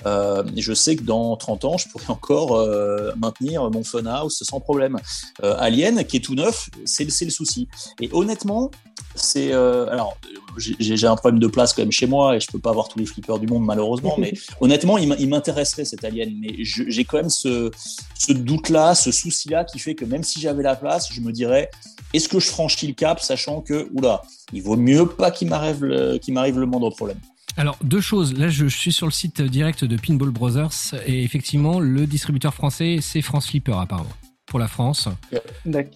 [0.05, 4.59] Euh, je sais que dans 30 ans, je pourrais encore euh, maintenir mon Funhouse sans
[4.59, 4.97] problème.
[5.43, 7.67] Euh, Alien, qui est tout neuf, c'est le- souci.
[8.01, 8.71] Et honnêtement,
[9.15, 10.17] c'est alors
[10.57, 12.97] j'ai un problème de place quand même chez moi et je peux pas avoir tous
[12.97, 17.03] les flippers du monde malheureusement mais honnêtement il m'in- il m'intéresserait cet alien mais j'ai
[17.05, 17.69] quand même ce,
[18.17, 21.21] ce doute là ce souci là qui fait que même si j'avais la place je
[21.21, 21.69] me dirais
[22.13, 25.83] est-ce que je franchis le cap sachant que oula il vaut mieux pas qu'il m'arrive
[25.83, 27.19] le, qu'il m'arrive le moindre problème
[27.57, 28.33] Alors, deux choses.
[28.35, 30.71] Là, je, je suis sur le site direct de Pinball Brothers
[31.05, 34.09] et effectivement, le distributeur français, c'est France Flipper apparemment.
[34.49, 35.07] Pour la France.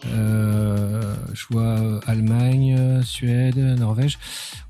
[0.06, 4.20] Euh, je vois euh, Allemagne, euh, Suède, Norvège.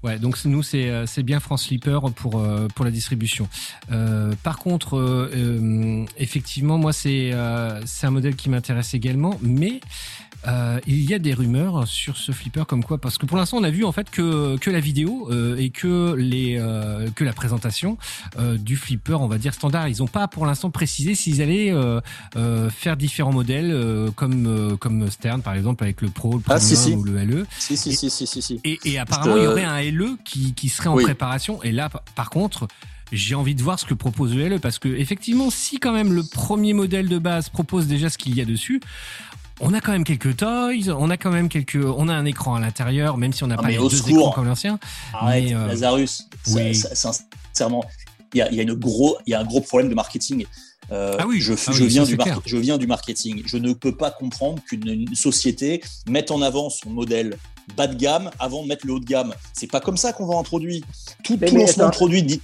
[0.04, 2.42] Ouais, donc nous, c'est euh, c'est bien France Flipper pour,
[2.76, 3.48] pour la distribution.
[3.92, 9.82] Euh, par contre, euh, effectivement, moi, c'est euh, c'est un modèle qui m'intéresse également, mais
[10.48, 13.58] euh, il y a des rumeurs sur ce flipper comme quoi, parce que pour l'instant,
[13.58, 17.24] on a vu en fait que, que la vidéo euh, et que, les, euh, que
[17.24, 17.98] la présentation
[18.38, 19.88] euh, du flipper, on va dire standard.
[19.88, 22.02] Ils n'ont pas pour l'instant précisé s'ils allaient euh,
[22.36, 26.44] euh, faire différents modèles euh, comme, euh, comme Stern par exemple avec le Pro, le
[26.50, 26.92] Ah, si, si.
[26.94, 27.46] ou le LE.
[27.58, 28.60] Si, si, si, si, si, si.
[28.64, 31.04] Et, et apparemment, il y aurait un LE qui, qui serait en Oui.
[31.04, 31.62] préparation.
[31.64, 32.68] Et là, par contre,
[33.12, 36.12] j'ai envie de voir ce que propose le LE parce que effectivement, si quand même
[36.14, 38.82] le premier modèle de base propose déjà ce qu'il y a dessus.
[39.62, 42.56] On a quand même quelques toys, on a quand même quelques, on a un écran
[42.56, 44.10] à l'intérieur, même si on n'a Ah, pas les deux secours.
[44.20, 44.80] écrans comme l'ancien.
[45.14, 46.28] Arrête, Mais, euh, Lazarus.
[46.44, 46.76] ça- oui.
[46.76, 46.96] ça-
[47.54, 47.86] sincèrement,
[48.34, 50.46] il y a, y a une gros, il y a un gros problème de marketing.
[50.92, 52.40] Euh, Ah oui, je, ah je oui, viens du c'est mar- clair.
[52.46, 53.42] je viens du marketing.
[53.46, 57.38] Je ne peux pas comprendre qu'une une société mette en avant son modèle
[57.78, 59.34] bas de gamme avant de mettre le haut de gamme.
[59.54, 60.84] C'est pas comme ça qu'on vend un produit.
[61.24, 62.42] Tout, Mais- tout mais lancement de produit dit.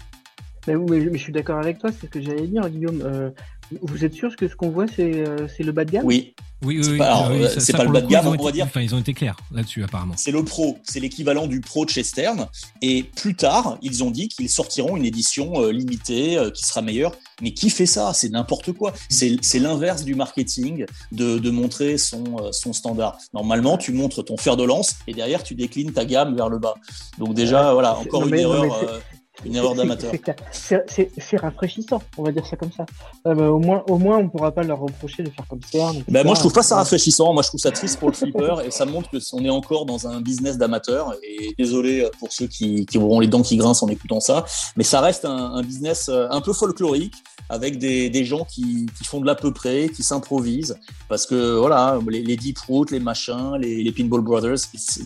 [0.68, 2.68] Mais, oui, mais je- mais je suis d'accord avec toi, c'est ce que j'allais dire,
[2.70, 3.02] Guillaume.
[3.06, 3.30] Euh,
[3.82, 6.06] vous êtes sûr que ce qu'on voit, c'est euh, le bas de gamme?
[6.06, 6.98] Oui, Oui, oui, C'est oui.
[6.98, 8.66] pas- alors, oui, euh, ça- c'est ça, pas le bas de gamme, on va dire.
[8.66, 10.14] Enfin, ils ont été clairs là-dessus, apparemment.
[10.18, 12.48] c'est le pro, c'est l'équivalent du pro de chez Stern.
[12.82, 16.82] Et plus tard, ils ont dit qu'ils sortiront une édition euh, limitée euh, qui sera
[16.82, 17.14] meilleure.
[17.42, 18.12] Mais qui fait ça?
[18.14, 18.92] C'est n'importe quoi.
[19.08, 23.18] C'est l'inverse du marketing de, de montrer son, euh, son standard.
[23.34, 26.58] Normalement, tu montres ton fer de lance et derrière, tu déclines ta gamme vers le
[26.60, 26.74] bas.
[27.20, 29.02] Donc déjà, voilà, encore non, une mais- non, erreur.
[29.46, 30.12] Une erreur d'amateur.
[30.52, 32.86] c'est rafraîchissant, on va dire ça comme ça.
[33.28, 36.04] Euh, bah, au, moins, au moins, on pourra pas leur reprocher de faire comme etc.
[36.08, 37.34] Ben moi, je trouve pas ça rafraîchissant.
[37.34, 39.86] Moi, je trouve ça triste pour le flipper et ça montre que on est encore
[39.86, 41.14] dans un business d'amateur.
[41.24, 44.84] Et désolé pour ceux qui, qui auront les dents qui grincent en écoutant ça, mais
[44.84, 47.16] ça reste un, un business euh, un peu folklorique
[47.50, 50.78] avec des, gens qui, font de l'à peu près, qui s'improvisent.
[51.08, 54.60] Parce que voilà, les, Deep Root, les machins, les, Pinball Brothers,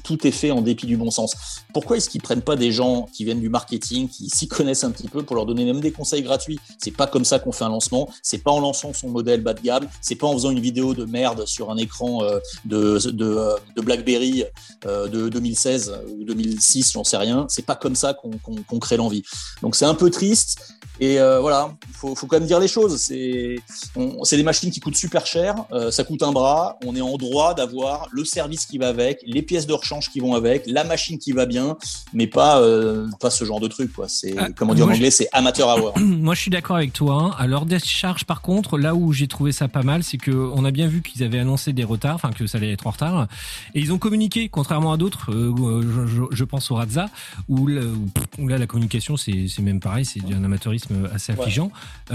[0.03, 1.35] tout est fait en dépit du bon sens.
[1.73, 4.91] Pourquoi est-ce qu'ils prennent pas des gens qui viennent du marketing, qui s'y connaissent un
[4.91, 6.59] petit peu, pour leur donner même des conseils gratuits?
[6.77, 8.09] C'est pas comme ça qu'on fait un lancement.
[8.21, 9.87] C'est pas en lançant son modèle bas de gamme.
[10.01, 14.43] C'est pas en faisant une vidéo de merde sur un écran euh, de, BlackBerry
[14.85, 17.45] euh, de 2016 ou 2006, j'en sais rien.
[17.49, 19.23] C'est pas comme ça qu'on crée l'envie.
[19.61, 20.73] Donc c'est un peu triste.
[20.99, 22.97] Et euh, voilà, il faut, faut quand même dire les choses.
[22.97, 26.77] C'est des machines qui coûtent super cher, euh, ça coûte un bras.
[26.85, 30.19] On est en droit d'avoir le service qui va avec, les pièces de rechange qui
[30.19, 31.77] vont avec, la machine qui va bien,
[32.13, 33.91] mais pas euh, pas ce genre de truc.
[34.07, 35.93] C'est Ah, comment dire en je- anglais, c'est amateur hour.
[35.99, 37.15] Moi, je suis d'accord avec toi.
[37.21, 37.35] hein.
[37.37, 40.65] À leur décharge, par contre, là où j'ai trouvé ça pas mal, c'est que on
[40.65, 43.27] a bien vu qu'ils avaient annoncé des retards, enfin que ça allait être en retard,
[43.75, 45.31] et ils ont communiqué, contrairement à d'autres.
[45.31, 47.09] euh, je, pense au Razza,
[47.47, 51.33] où, là- où, pff, où là la communication c'est même pareil, c'est un amateurisme assez
[51.33, 51.39] Ouais.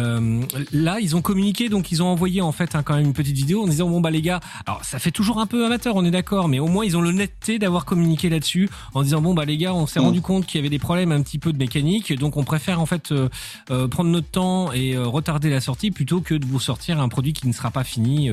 [0.08, 0.40] Euh,
[0.72, 3.36] là, ils ont communiqué, donc ils ont envoyé en fait un- quand même une petite
[3.36, 6.04] vidéo en disant bon bah les gars, alors ça fait toujours un peu amateur, on
[6.04, 9.44] est d'accord, mais au moins ils ont l'honnêteté d'avoir communiqué là-dessus en disant bon bah
[9.44, 10.04] les gars, on s'est Mm.
[10.04, 12.80] rendu compte qu'il y avait des problèmes un petit peu de mécanique, donc on préfère
[12.80, 13.28] en fait euh,
[13.70, 17.32] euh, prendre notre temps et retarder la sortie plutôt que de vous sortir un produit
[17.34, 18.30] qui ne sera pas fini.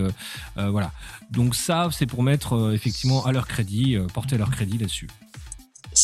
[0.55, 0.91] voilà.
[1.31, 5.07] Donc ça, c'est pour mettre effectivement à leur crédit, porter leur crédit là-dessus.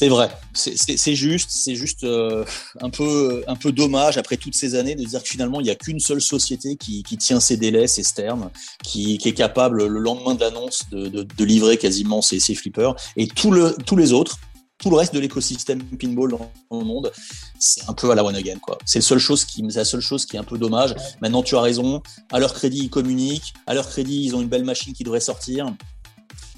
[0.01, 2.43] C'est vrai, c'est- juste, c'est juste euh,
[2.79, 5.69] un peu un peu dommage après toutes ces années de dire que finalement il n'y
[5.69, 8.49] a qu'une seule société qui, tient ses délais, c'est Stern,
[8.83, 13.53] qui, est capable le lendemain de l'annonce de, livrer quasiment ses, ses flippers et tous
[13.95, 14.39] les autres,
[14.79, 17.11] tout le reste de l'écosystème pinball dans, le monde,
[17.59, 18.79] c'est un peu à la one again quoi.
[18.85, 20.95] C'est la seule chose qui est un peu dommage.
[21.21, 24.49] Maintenant tu as raison, à leur crédit ils communiquent, à leur crédit ils ont une
[24.49, 25.71] belle machine qui devrait sortir.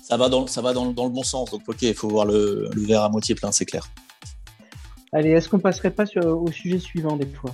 [0.05, 1.49] Ça va dans, ça va dans, dans le bon sens.
[1.51, 3.87] Donc, ok, il faut voir le, le verre à moitié plein, c'est clair.
[5.13, 7.51] Allez, est-ce qu'on passerait pas sur- au sujet suivant des fois?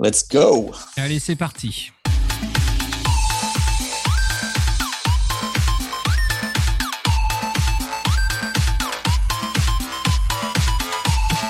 [0.00, 0.72] Let's go!
[0.96, 1.92] Allez, c'est parti.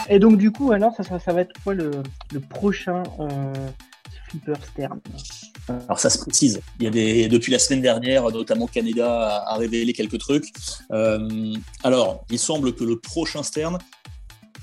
[0.08, 1.90] Et donc, du coup, alors, ça, ça, ça va être quoi le,
[2.32, 3.52] le prochain euh,
[4.28, 5.00] Flipper Stern
[5.68, 6.60] Alors, ça se précise.
[6.78, 10.52] Il y a des, depuis la semaine dernière, notamment Canada a, révélé quelques trucs.
[10.90, 13.78] Euh, alors, il semble que le prochain Stern,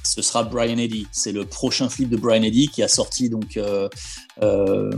[0.03, 1.07] ce sera Brian Eddy.
[1.11, 3.87] C'est le prochain flip de Brian Eddy qui a sorti donc euh,
[4.41, 4.91] euh,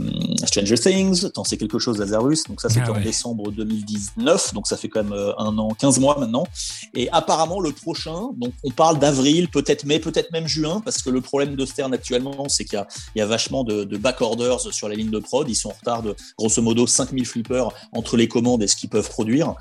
[0.44, 1.30] Stranger Things.
[1.30, 2.44] T'en sais quelque chose, Lazarus.
[2.44, 3.02] Donc ça, c'était Ah en ouais.
[3.02, 4.54] décembre 2019.
[4.54, 6.46] Donc ça fait quand même euh, un an, 15 mois maintenant.
[6.94, 11.10] Et apparemment, le prochain, donc on parle d'avril, peut-être mai, peut-être même juin, parce que
[11.10, 13.96] le problème de Stern actuellement, c'est qu'il y a, il y a vachement de, de
[13.96, 15.48] back orders sur la ligne de prod.
[15.48, 18.90] Ils sont en retard de grosso modo 5000 flippers entre les commandes et ce qu'ils
[18.90, 19.54] peuvent produire.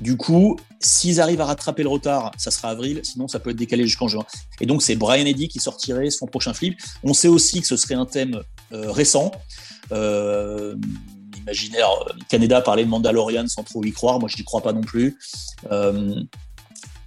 [0.00, 3.56] Du coup, s'ils arrivent à rattraper le retard, ça sera avril, sinon ça peut être
[3.56, 4.24] décalé jusqu'en juin.
[4.60, 6.78] Et donc, c'est Brian Eddy qui sortirait son prochain flip.
[7.02, 8.40] On sait aussi que ce serait un thème
[8.74, 9.32] récent.
[9.92, 10.74] Euh,
[11.36, 11.88] imaginaire,
[12.28, 14.18] Canada parlait de Mandalorian sans trop y croire.
[14.18, 15.18] Moi, je n'y crois pas non plus.
[15.70, 16.14] Euh,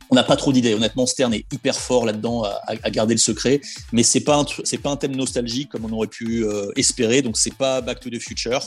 [0.10, 0.74] on n'a pas trop d'idées.
[0.74, 3.60] Honnêtement, Stern est hyper fort là-dedans à, garder le secret,
[3.92, 7.22] mais c'est pas un c'est pas un thème nostalgique comme on aurait pu euh, espérer.
[7.22, 8.62] Donc c'est pas Back to the Future.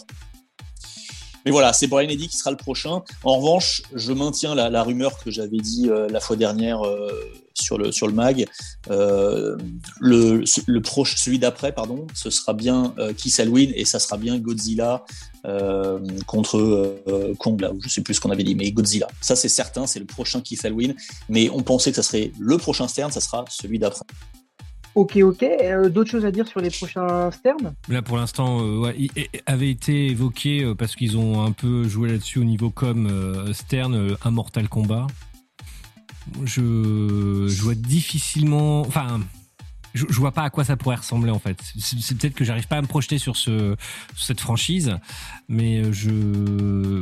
[1.45, 3.03] Mais voilà, c'est Brian Eddy qui sera le prochain.
[3.25, 7.11] En revanche, je maintiens la, rumeur que j'avais dit euh, la fois dernière euh,
[7.55, 8.47] sur le sur le mag.
[8.91, 9.57] Euh,
[10.01, 15.05] le proche, celui d'après, pardon, ce sera bien Kiss Halloween et ça sera bien Godzilla
[16.27, 16.97] contre
[17.39, 19.09] Kong là, je sais plus ce qu'on avait dit, mais Godzilla.
[19.21, 20.95] Ça c'est certain, c'est le prochain Kiss Halloween.
[21.29, 24.05] Mais on pensait que ça serait le prochain Stern, ça sera celui d'après.
[24.95, 25.43] Ok, ok.
[25.43, 27.75] Euh, D'autres choses à dire sur les prochains Stern?
[27.89, 29.11] Là, pour l'instant, euh, il
[29.47, 33.53] avait été évoqué euh, parce qu'ils ont un peu joué là-dessus au niveau com euh,
[33.53, 35.07] Stern, un Mortal Kombat.
[36.45, 36.61] Je,
[37.63, 38.81] vois difficilement.
[38.81, 39.21] Enfin,
[39.95, 41.61] je, je vois pas à quoi ça pourrait ressembler en fait.
[41.79, 43.77] C'est peut-être que j'arrive pas à me projeter sur, ce,
[44.17, 44.97] cette franchise,
[45.49, 46.11] mais je,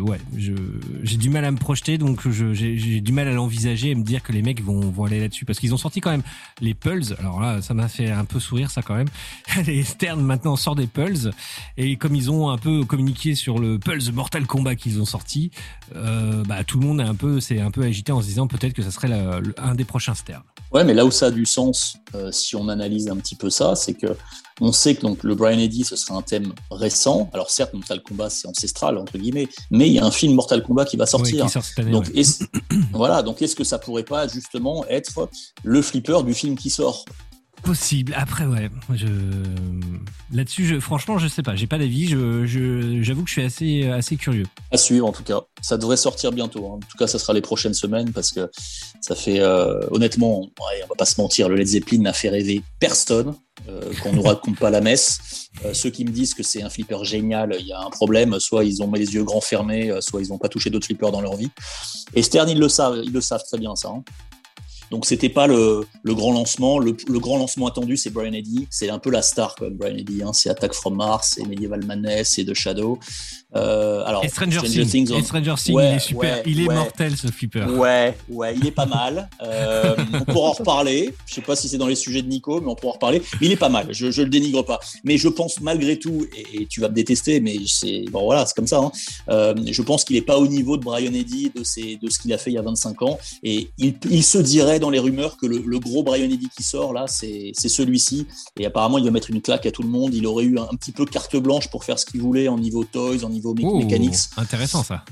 [0.09, 4.03] ouais, j'ai du mal à me projeter, donc j'ai du mal à l'envisager et me
[4.03, 6.23] dire que les mecs vont, vont aller là-dessus parce qu'ils ont sorti quand même
[6.61, 7.15] les Pulse.
[7.19, 9.09] Alors là, ça m'a fait un peu sourire ça quand même.
[9.67, 11.29] les Stern maintenant sortent des Pulse
[11.77, 15.51] et comme ils ont un peu communiqué sur le Pulse Mortal Kombat qu'ils ont sorti,
[15.95, 18.47] euh, bah tout le monde est un peu, c'est un peu agité en se disant
[18.47, 19.13] peut-être que ça serait
[19.59, 20.43] un des prochains Stern.
[20.73, 23.49] Ouais, mais là où ça a du sens, euh, si on analyse un petit peu
[23.49, 24.09] ça, c'est que
[24.61, 27.31] on sait que donc le Brian Eddy, ce serait un thème récent.
[27.33, 30.63] Alors certes, Mortal Kombat, c'est ancestral entre guillemets, mais il y a un film Mortal
[30.63, 31.47] Kombat qui va sortir.
[31.47, 31.93] qui sort cette année.
[31.93, 32.23] donc ouais.
[32.93, 35.29] voilà, donc est-ce que ça pourrait pas justement être
[35.63, 37.05] le flipper du film qui sort?
[37.63, 38.15] Possible.
[38.17, 38.71] Après, ouais,
[40.33, 41.55] là-dessus, franchement, je sais pas.
[41.57, 42.09] J'ai pas d'avis.
[42.09, 44.47] J'avoue que je suis assez, assez curieux.
[44.71, 45.41] À suivre en tout cas.
[45.61, 46.67] Ça devrait sortir bientôt.
[46.67, 46.75] hein.
[46.77, 48.51] En tout cas, ça sera les prochaines semaines parce que
[49.01, 52.29] ça fait euh, honnêtement, ouais, on va pas se mentir, le Led Zeppelin n'a fait
[52.31, 53.35] rêver personne.
[53.69, 55.19] Euh, qu'on nous raconte pas la messe.
[55.65, 58.39] Euh, ceux qui me disent que c'est un flipper génial, il y a un problème.
[58.39, 61.11] Soit ils ont les yeux grands fermés, euh, soit ils n'ont pas touché d'autres flippers
[61.11, 61.51] dans leur vie.
[62.15, 63.89] Et Stern, ils le savent, ils très bien ça.
[63.89, 64.05] hein.
[64.91, 66.79] Donc c'était pas le, grand lancement.
[66.79, 68.67] Le, le grand lancement attendu, c'est Brian Eddy.
[68.71, 70.23] C'est un peu la star quand même, Brian Eddy.
[70.23, 70.33] Hein.
[70.33, 72.99] C'est Attack from Mars, c'est Medieval Madness, c'est The Shadow.
[73.57, 75.11] Euh, alors Et Stranger, Things.
[75.11, 76.37] on- Et Stranger Things, Ouais, il est super.
[76.37, 76.75] ouais, il est ouais.
[76.75, 77.65] mortel ce flipper.
[77.65, 79.31] Ouais, ouais, il est pas mal.
[79.43, 81.15] Euh, on pourra en reparler.
[81.27, 83.23] Je sais pas si c'est dans les sujets de Nico, mais on pourra en reparler.
[83.41, 83.87] Mais il est pas mal.
[83.91, 84.81] Je, je le dénigre pas.
[85.03, 88.45] Mais je pense malgré tout, et, et tu vas me détester, mais c'est bon voilà,
[88.45, 88.81] c'est comme ça.
[88.81, 88.93] hein.
[89.31, 92.19] Euh, je pense qu'il est pas au niveau de Brian Eddy, de, ses, de ce
[92.19, 93.19] qu'il a fait il y a 25 ans.
[93.43, 96.63] Et il, il se dirait dans les rumeurs que le, le gros Brian Eddy qui
[96.63, 98.27] sort là, c'est c'est celui-ci.
[98.61, 100.13] Et apparemment, il va mettre une claque à tout le monde.
[100.15, 102.59] Il aurait eu un, un petit peu carte blanche pour faire ce qu'il voulait en
[102.59, 104.17] niveau toys, en niveau mé- Oh, mechanics.
[104.37, 105.05] intéressant ça.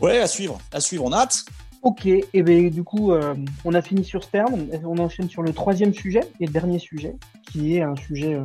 [0.00, 1.04] Ouais, à suivre, à suivre.
[1.04, 1.44] On a hâte.
[1.82, 4.66] Ok, et ben du coup, euh, on a fini sur Stern.
[4.84, 7.14] On enchaîne sur le troisième sujet et le dernier sujet,
[7.50, 8.44] qui est un sujet euh,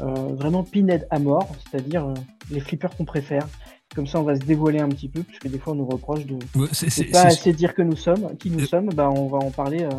[0.00, 2.14] euh, vraiment pinhead à mort, c'est-à-dire euh,
[2.50, 3.46] les flippers qu'on préfère.
[3.94, 6.24] Comme ça, on va se dévoiler un petit peu, puisque des fois, on nous reproche
[6.24, 8.66] de ne pas assez dire que nous sommes, qui nous Euh.
[8.66, 8.88] sommes.
[8.88, 9.90] Bah, on va en parler euh,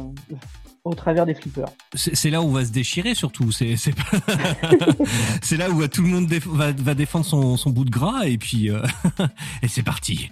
[0.86, 1.70] au travers des flippers.
[1.96, 3.52] C'est là où on va se déchirer surtout.
[3.52, 4.18] C'est pas-
[5.58, 8.38] là où tout le monde déf- va, va défendre son, son bout de gras et
[8.38, 8.82] puis euh,
[9.62, 10.30] et c'est parti.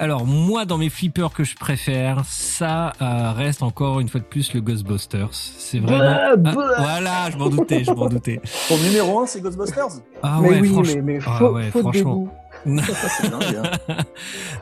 [0.00, 4.24] Alors moi dans mes flippers que je préfère, ça euh, reste encore une fois de
[4.24, 5.28] plus le Ghostbusters.
[5.32, 6.52] C'est vraiment Bah, Ah, bah.
[6.78, 8.40] voilà, je m'en doutais, je m'en doutais.
[8.70, 9.88] Ton numéro 1, c'est Ghostbusters?
[10.22, 12.28] Ah mais ouais, oui, franch- mais, mais Ah ouais, faute de franchement.
[12.66, 13.96] Dingue, hein.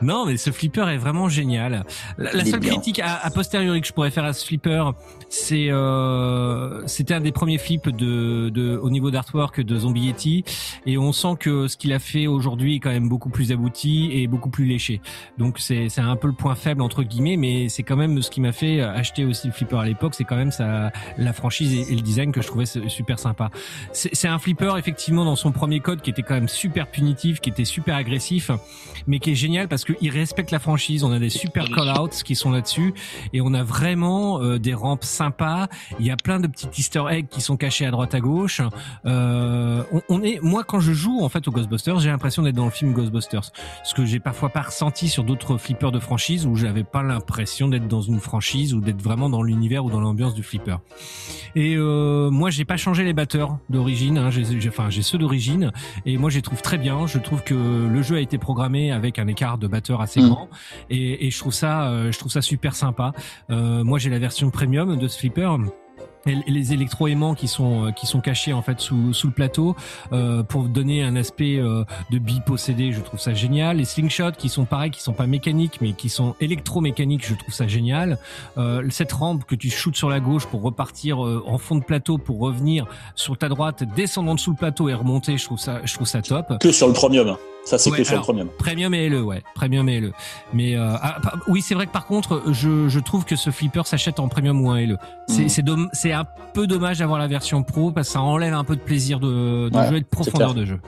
[0.01, 1.85] Non, mais ce flipper est vraiment génial.
[2.17, 2.71] La, seule bien.
[2.71, 4.91] critique à, à posteriori que je pourrais faire à ce flipper,
[5.29, 10.43] c'est euh, c'était un des premiers flips de, de au niveau d'artwork de Zombie Yeti,
[10.85, 14.09] et on sent que ce qu'il a fait aujourd'hui est quand même beaucoup plus abouti
[14.13, 15.01] et beaucoup plus léché.
[15.37, 18.29] Donc c'est c'est un peu le point faible entre guillemets, mais c'est quand même ce
[18.29, 20.13] qui m'a fait acheter aussi le flipper à l'époque.
[20.15, 23.49] C'est quand même ça la franchise et, et le design que je trouvais super sympa.
[23.91, 27.39] C'est c'est un flipper effectivement dans son premier code qui était quand même super punitif,
[27.39, 28.51] qui était super agressif,
[29.07, 31.03] mais qui est génial parce qu'il respecte la franchise.
[31.03, 32.93] On a des super call-outs qui sont là-dessus
[33.33, 35.67] et on a vraiment euh, des rampes sympas.
[35.99, 38.61] Il y a plein de petits Easter eggs qui sont cachés à droite à gauche.
[39.05, 42.55] Euh, on, on est, moi quand je joue en fait au Ghostbusters, j'ai l'impression d'être
[42.55, 43.51] dans le film Ghostbusters,
[43.83, 47.67] ce que j'ai parfois pas ressenti sur d'autres flippers de franchise où j'avais pas l'impression
[47.67, 50.77] d'être dans une franchise ou d'être vraiment dans l'univers ou dans l'ambiance du flipper.
[51.55, 54.17] Et euh, moi, j'ai pas changé les batteurs d'origine.
[54.17, 55.71] Hein, j'ai, j'ai- enfin, j'ai ceux d'origine.
[56.05, 57.07] Et moi, je les trouve très bien.
[57.07, 57.53] Je trouve que
[57.87, 60.29] le jeu a été programmé avec un écart de batteur assez Mm.
[60.29, 60.49] grand.
[60.89, 63.13] Et, et je trouve ça, euh, je trouve ça super sympa.
[63.49, 65.49] Euh, moi, j'ai la version premium de ce flipper.
[66.25, 69.75] les électroaimants qui sont euh, qui sont cachés en fait sous, sous le plateau
[70.11, 74.49] euh, pour donner un aspect euh, de bipossédé je trouve ça génial les slingshots qui
[74.49, 78.17] sont pareils qui sont pas mécaniques mais qui sont électromécaniques je trouve ça génial
[78.57, 81.83] euh, cette rampe que tu shootes sur la gauche pour repartir euh, en fond de
[81.85, 85.59] plateau pour revenir sur ta droite descendre en dessous le plateau et remonter je trouve
[85.59, 87.37] ça je trouve ça top Que sur le premium.
[87.65, 88.49] Ça, c'est Ouais, que sur alors, le premium.
[88.57, 89.43] Premium et LE, ouais.
[89.53, 90.11] Premium et LE.
[90.53, 93.85] Mais euh, ah, oui, c'est vrai que par contre, je, je trouve que ce flipper
[93.85, 94.97] s'achète en premium ou en LE.
[95.27, 95.89] C'est Mhm.
[95.93, 98.81] c'est un peu dommage d'avoir la version pro parce que ça enlève un peu de
[98.81, 100.79] plaisir de, de Ouais, jeu et de profondeur de jeu.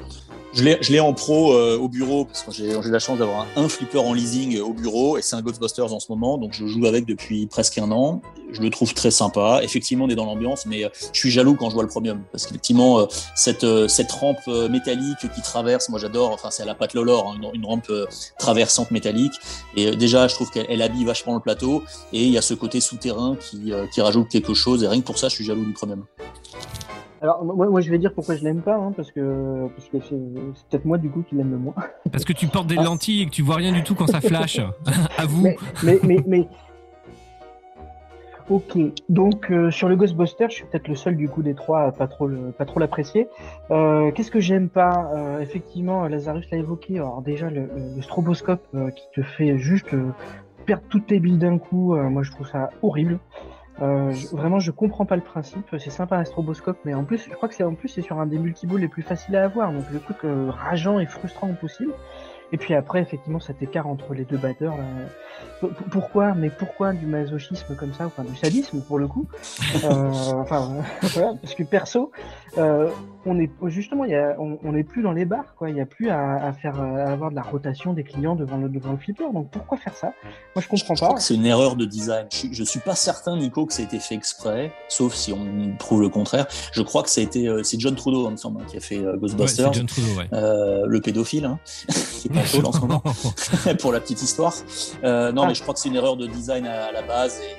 [0.53, 3.69] Je l'ai, en pro euh, au bureau parce que j'ai, j'ai la chance d'avoir un,
[3.69, 6.67] flipper en leasing euh, au bureau et c'est un Ghostbusters en ce moment, donc je
[6.67, 8.21] joue avec depuis presque un an.
[8.51, 9.61] Je le trouve très sympa.
[9.63, 12.21] Effectivement, on est dans l'ambiance, mais euh, je suis jaloux quand je vois le premium
[12.33, 16.31] parce qu'effectivement, euh, cette cette rampe métallique qui traverse, moi j'adore.
[16.31, 17.89] Enfin, c'est à la patte Lolor, hein, une, une rampe
[18.37, 19.33] traversante métallique.
[19.77, 22.53] Et déjà, je trouve qu'elle elle habille vachement le plateau et il y a ce
[22.53, 24.83] côté souterrain qui qui rajoute quelque chose.
[24.83, 26.03] Et rien que pour ça, je suis jaloux du premium.
[27.21, 29.99] Alors, moi, moi, je vais dire pourquoi je l'aime pas, hein, parce que, parce que
[29.99, 30.15] c'est
[30.55, 31.75] c'est peut-être moi, du coup, qui l'aime le moins.
[32.12, 34.21] Parce que tu portes des lentilles et que tu vois rien du tout quand ça
[34.21, 34.60] flash.
[35.17, 35.43] à vous.
[35.43, 36.47] Mais, mais, mais, mais-
[38.49, 41.84] Ok, donc euh, sur le Ghostbuster, je suis peut-être le seul du coup des trois
[41.84, 43.29] à pas trop le, pas trop l'apprécier.
[43.69, 45.10] Euh, Qu'est-ce que j'aime pas?
[45.15, 46.97] Euh, Effectivement, Lazarus l'a évoqué.
[46.97, 47.69] Alors déjà le,
[48.01, 49.95] stroboscope qui te fait juste
[50.65, 51.95] perdre toutes tes billes d'un coup.
[51.95, 53.19] moi, je trouve ça horrible.
[53.81, 55.75] Euh, je- vraiment, je comprends pas le principe.
[55.79, 58.19] C'est sympa un stroboscope, mais en plus, je crois que c'est en plus c'est sur
[58.19, 59.73] un des multiballs les plus faciles à avoir.
[59.73, 61.93] Donc le truc euh, rageant et frustrant possible.
[62.53, 64.75] Et puis après, effectivement, cet écart entre les deux batteurs.
[64.77, 64.83] là,
[65.61, 69.25] P- Pourquoi Mais pourquoi du masochisme comme ça, enfin du sadisme pour le coup?
[69.83, 70.09] Euh,
[70.41, 70.75] Enfin
[71.13, 72.11] voilà, parce que perso,
[72.57, 72.89] euh,
[73.25, 75.69] on est justement, il y a, on n'est plus dans les bars, quoi.
[75.69, 78.57] Il n'y a plus à, à faire, à avoir de la rotation des clients devant
[78.57, 79.31] le devant le flipper.
[79.31, 80.11] Donc pourquoi faire ça?
[80.55, 81.15] Moi, je comprends Je crois pas.
[81.15, 82.25] que c'est une erreur de design.
[82.31, 85.31] Je, suis- je suis pas certain, Nico, que ça a été fait exprès, sauf si
[85.31, 86.47] on prouve le contraire.
[86.73, 88.75] Je crois que ça a été, euh, c'est John Trudeau, il me semble, hein, qui
[88.77, 90.27] a fait euh, Ouais, Ghostbusters, John Trudeau, ouais.
[90.33, 91.59] euh, le pédophile, hein,
[92.63, 93.04] en ce moment,
[93.80, 94.54] pour la petite histoire.
[95.04, 95.47] Euh, non, Ah.
[95.47, 97.39] mais je crois que c'est une erreur de design à, à la base.
[97.41, 97.56] Et,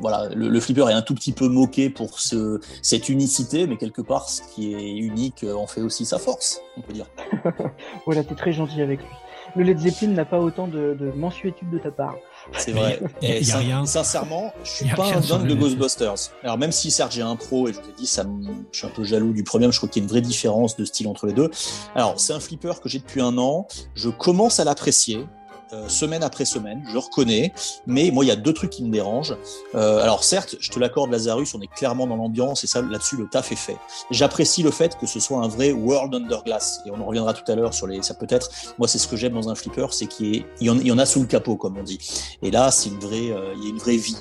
[0.00, 3.76] voilà, le, le flipper est un tout petit peu moqué pour ce, cette unicité, mais
[3.76, 7.06] quelque part, ce qui est unique euh, en fait aussi sa force, on peut dire.
[8.06, 9.08] Voilà, t'es très gentil avec lui.
[9.56, 12.14] Le Led Zeppelin n'a pas autant de, de mensuétude de ta part.
[12.56, 13.00] C'est vrai.
[13.22, 13.86] Et y a sin- rien.
[13.86, 15.54] Sincèrement, je suis pas un dingue de.
[15.54, 16.14] Ghostbusters.
[16.42, 18.24] Alors même si Serge est un pro et je vous ai dit, ça
[18.72, 20.76] je suis un peu jaloux du premier, je trouve qu'il y a une vraie différence
[20.76, 21.50] de style entre les deux.
[21.94, 23.66] Alors c'est un flipper que j'ai depuis un an.
[23.94, 25.26] Je commence à l'apprécier.
[25.72, 27.52] Euh, semaine après semaine, je reconnais,
[27.86, 29.36] mais moi il y a deux trucs qui me dérangent.
[29.74, 33.16] Euh, alors certes, je te l'accorde, Lazarus, on est clairement dans l'ambiance et ça là-dessus
[33.16, 33.76] le taf est fait.
[34.10, 37.34] J'apprécie le fait que ce soit un vrai World Under Glass et on en reviendra
[37.34, 38.02] tout à l'heure sur les.
[38.02, 40.92] Ça peut être, moi c'est ce que j'aime dans un flipper, c'est qu'il y, y
[40.92, 41.98] en a sous le capot comme on dit.
[42.42, 44.16] Et là, c'est une vraie, euh, il y a une vraie vie.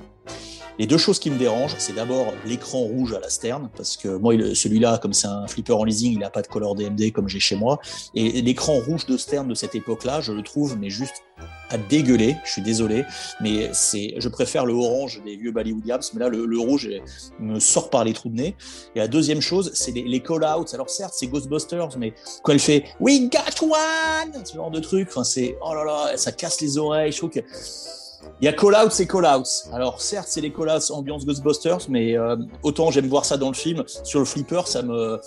[0.80, 4.10] Les deux choses qui me dérangent, c'est d'abord l'écran rouge à la sterne, parce que
[4.10, 7.12] moi, il- celui-là, comme c'est un flipper en leasing, il n'a pas de color DMD
[7.12, 7.80] comme j'ai chez moi.
[8.14, 11.16] Et l'écran rouge de sterne de cette époque-là, je le trouve, mais juste
[11.70, 12.36] à dégueuler.
[12.46, 13.04] Je suis désolé,
[13.42, 16.90] mais c'est, je préfère le orange des vieux Bally Williams, mais là, le, le rouge
[17.40, 18.56] me sort par les trous de nez.
[18.96, 20.74] Et la deuxième chose, c'est les, les call-outs.
[20.74, 22.14] Alors certes, c'est Ghostbusters, mais
[22.44, 26.18] quand elle fait We got one, ce genre de truc, enfin c'est, oh là là,
[26.18, 27.12] ça casse les oreilles.
[27.12, 27.40] Je trouve que
[28.42, 29.70] il y a call-outs et call-outs.
[29.74, 33.56] Alors certes, c'est les call-outs ambiance Ghostbusters, mais euh, autant j'aime voir ça dans le
[33.56, 35.20] film, sur le flipper, ça me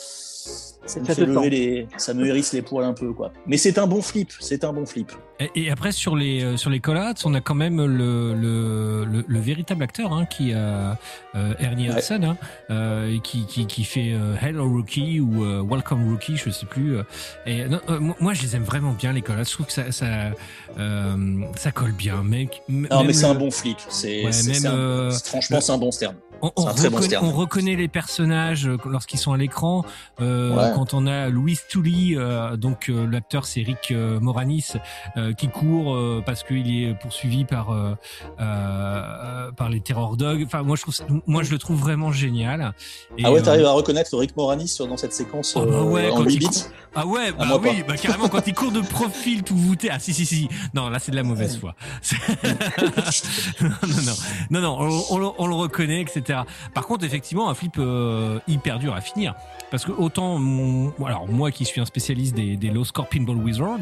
[0.87, 3.33] ça me fait lever les, ça me hérisse les poils un peu quoi.
[3.47, 5.13] Mais c'est un bon flip, c'est un bon flip.
[5.39, 9.05] Et, et après sur les euh, sur les call on a quand même le le,
[9.05, 10.99] le, le véritable acteur hein, qui a
[11.35, 11.99] euh, Ernie Ouais.
[11.99, 12.37] Hudson hein,
[12.71, 16.97] euh, qui, qui qui fait euh, Hello Rookie ou euh, Welcome Rookie, je sais plus.
[16.99, 17.03] euh.
[17.47, 19.91] Et non, euh, moi- je les aime vraiment bien les call Je trouve que ça
[19.93, 20.33] ça
[20.79, 21.17] euh,
[21.57, 22.63] ça colle bien, mec.
[22.69, 23.79] Non, mais c'est un bon flip.
[23.89, 24.31] C'est Ouais,
[24.67, 26.15] euh, franchement, c'est un bon stern.
[26.43, 29.85] On, on bon on reconnaît les personnages euh, lorsqu'ils sont à l'écran.
[30.21, 30.73] Euh, Ouais.
[30.75, 34.73] Quand on a Louis Touli, euh, donc euh, l'acteur c'est Rick euh, Moranis,
[35.17, 37.95] euh, qui court euh, parce qu'il est poursuivi par euh,
[38.41, 40.43] euh, par les Terror Dogs.
[40.47, 42.73] Enfin, moi je trouve, ça- moi je le trouve vraiment génial.
[43.19, 46.17] Et, ah ouais, t'arrives à reconnaître Rick Moranis dans cette séquence Oh, bah ouais, en
[46.19, 48.81] quand 8 il bits court- Ah ouais, bah oui, bah carrément quand il court de
[48.81, 49.89] profil tout voûté.
[49.91, 50.49] Ah si si si.
[50.75, 51.75] Non, là c'est de la mauvaise foi.
[53.61, 54.15] Non non non
[54.51, 56.30] non non, on, on le reconnaît etc.
[56.75, 59.35] Par contre effectivement un flip euh, hyper dur à finir.
[59.71, 63.79] Parce que autant mon- alors moi qui suis un spécialiste des, low score pinball wizard,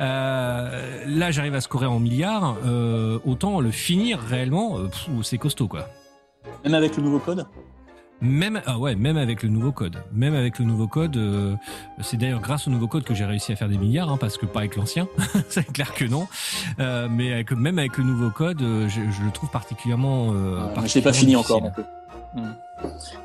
[0.00, 4.76] euh, là j'arrive à scorer en milliards, euh, autant le finir réellement
[5.22, 5.88] c'est costaud quoi.
[6.64, 7.46] Même avec le nouveau code?
[8.24, 11.54] Même ah ouais, même avec le nouveau code, même avec le nouveau code, euh,
[12.00, 14.38] c'est d'ailleurs grâce au nouveau code que j'ai réussi à faire des milliards, hein, parce
[14.38, 15.06] que pas avec l'ancien,
[15.50, 16.26] c'est clair que non.
[16.80, 20.32] Euh, mais avec, même avec le nouveau code, euh, je, je le trouve particulièrement.
[20.32, 21.60] Euh, je l'ai pas fini encore
[22.34, 22.42] plus.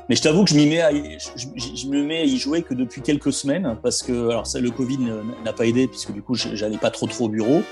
[0.08, 2.74] Mais je t'avoue que je m'y mets, à, je, me mets à y jouer que
[2.74, 4.98] depuis quelques semaines parce que alors ça, le Covid
[5.44, 7.62] n'a pas aidé puisque du coup j'allais pas trop trop au bureau.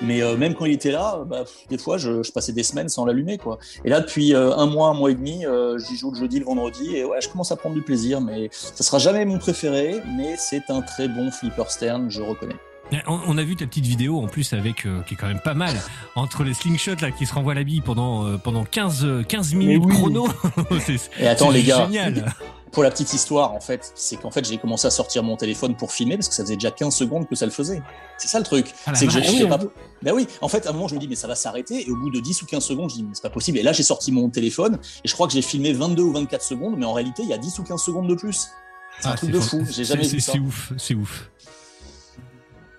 [0.00, 2.88] Mais euh, même quand il était là, bah, des fois je, je passais des semaines
[2.88, 3.58] sans l'allumer quoi.
[3.84, 6.38] Et là depuis euh, un mois, un mois et demi, euh, j'y joue le jeudi,
[6.38, 8.20] le vendredi et ouais, je commence à prendre du plaisir.
[8.20, 12.56] Mais ça sera jamais mon préféré, mais c'est un très bon flipper Stern, je reconnais.
[13.06, 15.40] On, on a vu ta petite vidéo en plus avec euh, qui est quand même
[15.40, 15.74] pas mal
[16.14, 19.54] entre les slingshots là qui se renvoient la bille pendant euh, pendant 15 euh, 15
[19.54, 19.94] minutes oui.
[19.94, 20.28] chrono.
[20.86, 22.34] C'est- Et attends les gars, génial.
[22.72, 25.74] pour la petite histoire, en fait, c'est qu'en fait, j'ai commencé à sortir mon téléphone
[25.74, 27.82] pour filmer parce que ça faisait déjà 15 secondes que ça le faisait.
[28.18, 28.66] C'est ça le truc.
[28.86, 29.64] Ah, c'est que je Ah pas.
[30.02, 31.86] Ben oui, en fait, à un moment, je me dis, mais ça va s'arrêter.
[31.86, 33.56] Et au bout de 10 ou 15 secondes, je dis, mais c'est pas possible.
[33.58, 36.42] Et là, j'ai sorti mon téléphone et je crois que j'ai filmé 22 ou 24
[36.42, 38.48] secondes, mais en réalité, il y a 10 ou 15 secondes de plus.
[39.00, 39.64] C'est un Ah, truc c'est de fou.
[39.64, 39.72] fou.
[39.72, 40.32] J'ai jamais C'est- vu ça.
[40.32, 41.28] C'est ouf, c'est ouf.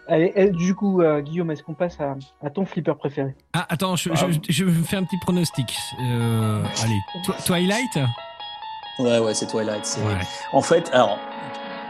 [0.07, 3.35] Allez, eh, du coup, euh, Guillaume, est-ce qu'on passe à, à ton flipper préféré?
[3.53, 4.15] Ah attends, je, Ah.
[4.29, 5.73] je, je me fais un petit pronostic.
[6.01, 7.99] Euh, allez, Twi- Twilight?
[8.99, 9.97] Ouais, ouais, c'est Twilight.
[10.05, 10.19] Ouais.
[10.51, 11.17] En fait, alors,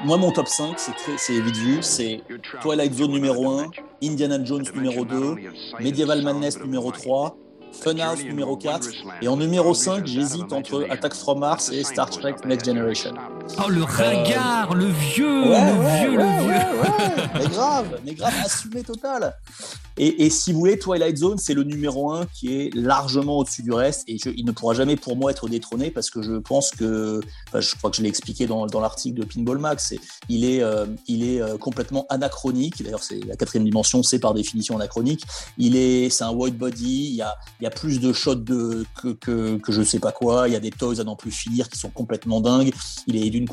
[0.05, 1.77] moi, mon top 5, c'est très, c'est vite vu.
[1.81, 2.21] C'est
[2.61, 3.65] Twilight Zone numéro 1,
[4.03, 5.35] Indiana Jones numéro 2,
[5.79, 7.35] Medieval Madness numéro 3,
[7.81, 8.87] Funhouse numéro 4,
[9.21, 13.13] et en numéro 5, j'hésite entre Attack from Mars et Star Trek Next Generation.
[13.65, 16.51] Oh le ringard, le vieux, Ouais, le ouais, vieux, ouais, le vieux.
[16.51, 17.39] ouais, ouais.
[17.39, 19.35] mais grave, mais grave, assumé total.
[19.97, 23.61] Et, et si vous voulez, Twilight Zone, c'est le numéro 1 qui est largement au-dessus
[23.63, 26.33] du reste, et je- il ne pourra jamais pour moi être détrôné parce que je
[26.33, 27.19] pense que,
[27.49, 29.93] enfin, je crois que je l'ai expliqué dans, dans l'article de Pinball Max,
[30.29, 32.81] il est, euh, il est euh, complètement anachronique.
[32.83, 35.25] D'ailleurs, c'est la quatrième dimension, c'est par définition anachronique.
[35.57, 37.09] Il est, c'est un white body.
[37.09, 39.99] Il y a, il y a plus de shots de que, que, que je sais
[39.99, 40.49] pas quoi.
[40.49, 42.73] Il y a des toys à n'en plus finir qui sont complètement dingues.
[43.07, 43.47] Il est d'une,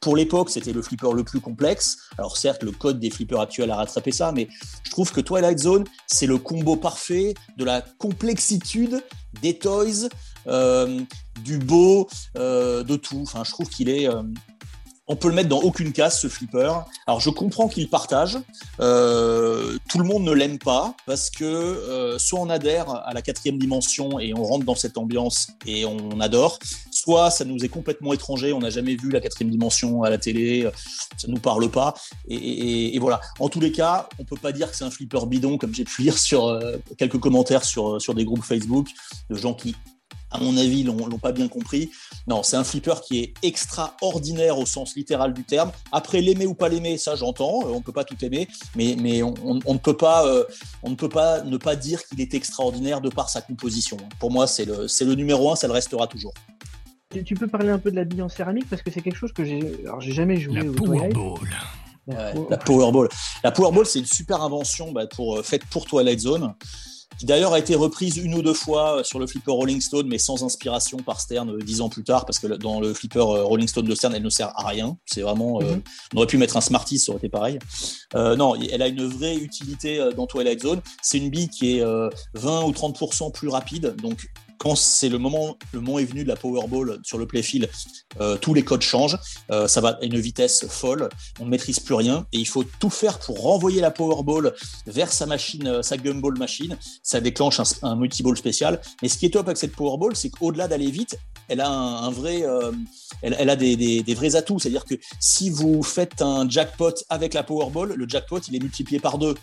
[0.00, 1.98] pour l'époque, c'était le flipper le plus complexe.
[2.16, 4.48] Alors certes, le code des flippers actuels a rattrapé ça, mais
[4.84, 9.04] je trouve que Twilight Zone, c'est le combo parfait de la complexitude
[9.42, 10.08] des toys,
[10.46, 11.02] euh,
[11.44, 13.20] du beau, euh, de tout.
[13.20, 14.08] Enfin, je trouve qu'il est.
[14.08, 14.22] euh,
[15.08, 16.72] on peut le mettre dans aucune case, ce flipper.
[17.06, 18.38] Alors, je comprends qu'il partage.
[18.80, 23.20] Euh, tout le monde ne l'aime pas parce que euh, soit on adhère à la
[23.20, 26.58] quatrième dimension et on rentre dans cette ambiance et on adore,
[26.92, 28.52] soit ça nous est complètement étranger.
[28.52, 30.70] On n'a jamais vu la quatrième dimension à la télé,
[31.16, 31.94] ça nous parle pas.
[32.28, 33.20] Et, voilà.
[33.40, 35.84] En tous les cas, on peut pas dire que c'est un flipper bidon, comme j'ai
[35.84, 38.86] pu lire sur euh, quelques commentaires sur, sur des groupes Facebook
[39.30, 39.74] de gens qui,
[40.32, 41.90] à mon avis, l'ont l'ont pas bien compris.
[42.26, 45.72] Non, c'est un flipper qui est extraordinaire au sens littéral du terme.
[45.92, 47.60] Après, l'aimer ou pas l'aimer, ça j'entends.
[47.66, 50.44] euh, On peut pas tout aimer, mais, mais on, on- on ne peut pas, euh,
[50.82, 53.96] on ne peut pas ne pas dire qu'il est extraordinaire de par sa composition.
[54.18, 56.32] Pour moi, c'est le, c'est le numéro un, ça le restera toujours.
[57.12, 59.16] tu, tu peux parler un peu de la bille en céramique parce que c'est quelque
[59.18, 59.60] chose que j'ai.
[59.84, 61.12] Alors, j'ai jamais joué La au Twilight.
[61.12, 61.48] Powerball.
[62.08, 63.08] Ouais, la Powerball.
[63.44, 66.52] La Powerball, c'est une super invention bah, pour, euh, faite pour Twilight Zone,
[67.18, 70.06] qui d'ailleurs a été reprise une ou deux fois euh, sur le flipper Rolling Stone,
[70.08, 73.20] mais sans inspiration par Stern euh, dix ans plus tard, parce que dans le flipper
[73.20, 74.96] euh, Rolling Stone de Stern, elle ne sert à rien.
[75.06, 75.82] C'est vraiment, euh, Mhm.
[76.14, 77.58] on aurait pu mettre un Smarties, ça aurait été pareil.
[78.14, 80.80] Euh, non, elle a une vraie utilité dans Twilight Zone.
[81.02, 84.26] C'est une bille qui est euh, 20 ou 30% plus rapide, donc
[84.74, 87.68] c'est le moment, le moment est venu de la Powerball sur le playfield,
[88.20, 89.18] euh, tous les codes changent,
[89.50, 91.08] euh, ça va à une vitesse folle,
[91.40, 94.54] on ne maîtrise plus rien et il faut tout faire pour renvoyer la Powerball
[94.86, 96.76] vers sa machine, euh, sa gumball machine.
[97.02, 98.80] Ça déclenche un, multiball spécial.
[99.02, 102.10] Mais ce qui est top avec cette Powerball, c'est qu'au-delà d'aller vite, elle a un,
[102.10, 102.44] vrai,
[103.22, 104.58] elle, a des vrais atouts.
[104.58, 109.00] C'est-à-dire que si vous faites un jackpot avec la Powerball, le jackpot il est multiplié
[109.00, 109.34] par deux.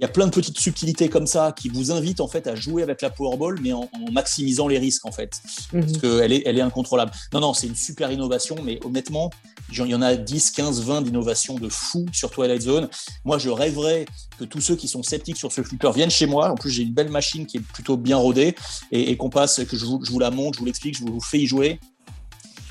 [0.00, 2.54] Il y a plein de petites subtilités comme ça qui vous invitent en fait à
[2.54, 5.40] jouer avec la Powerball, mais en, en maximisant les risques en fait
[5.72, 5.80] Mhm.
[5.80, 7.10] parce qu'elle est, elle est incontrôlable.
[7.32, 9.30] Non, non, c'est une super innovation, mais honnêtement,
[9.72, 12.88] il y en a 10, 15, 20 d'innovations de fou sur Twilight Zone.
[13.24, 14.06] Moi, je rêverais
[14.38, 16.52] que tous ceux qui sont sceptiques sur ce flipper viennent chez moi.
[16.52, 18.54] En plus, j'ai une belle machine qui est plutôt bien rodée
[18.92, 21.02] et, et qu'on passe, que je vous, je vous la montre, je vous l'explique, je
[21.04, 21.80] vous fais y jouer.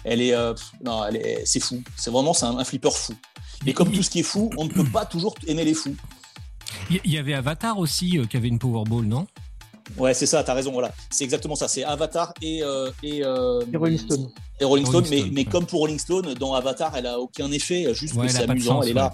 [0.05, 0.53] Elle est, euh,
[0.83, 1.83] non, elle est, c'est fou.
[1.97, 3.13] C'est vraiment, c'est un, un flipper fou.
[3.65, 5.95] Et comme tout ce qui est fou, on ne peut pas toujours aimer les fous.
[6.89, 9.27] Il y avait Avatar aussi euh, qui avait une Powerball, non?
[9.97, 10.91] Ouais, c'est ça, t'as raison, voilà.
[11.09, 11.67] C'est exactement ça.
[11.67, 14.29] C'est Avatar et, euh, et, euh, Et Rolling Stone.
[14.59, 15.49] et Rolling Stone, Rolling mais, Stone, mais ouais.
[15.49, 18.81] comme pour Rolling Stone, dans Avatar, elle a aucun effet, juste Ouais, que c'est amusant,
[18.81, 19.13] elle est là.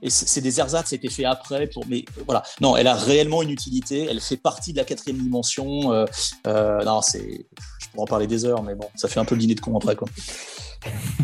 [0.00, 2.44] Et c'est des ersatz, c'était fait après, pour, mais euh, voilà.
[2.60, 5.92] Non, elle a réellement une utilité, elle fait partie de la quatrième dimension.
[5.92, 6.06] euh,
[6.46, 7.46] euh, non, c'est,
[7.80, 9.60] je pourrais en parler des heures, mais bon, ça fait un peu le dîner de
[9.60, 10.08] con après, quoi.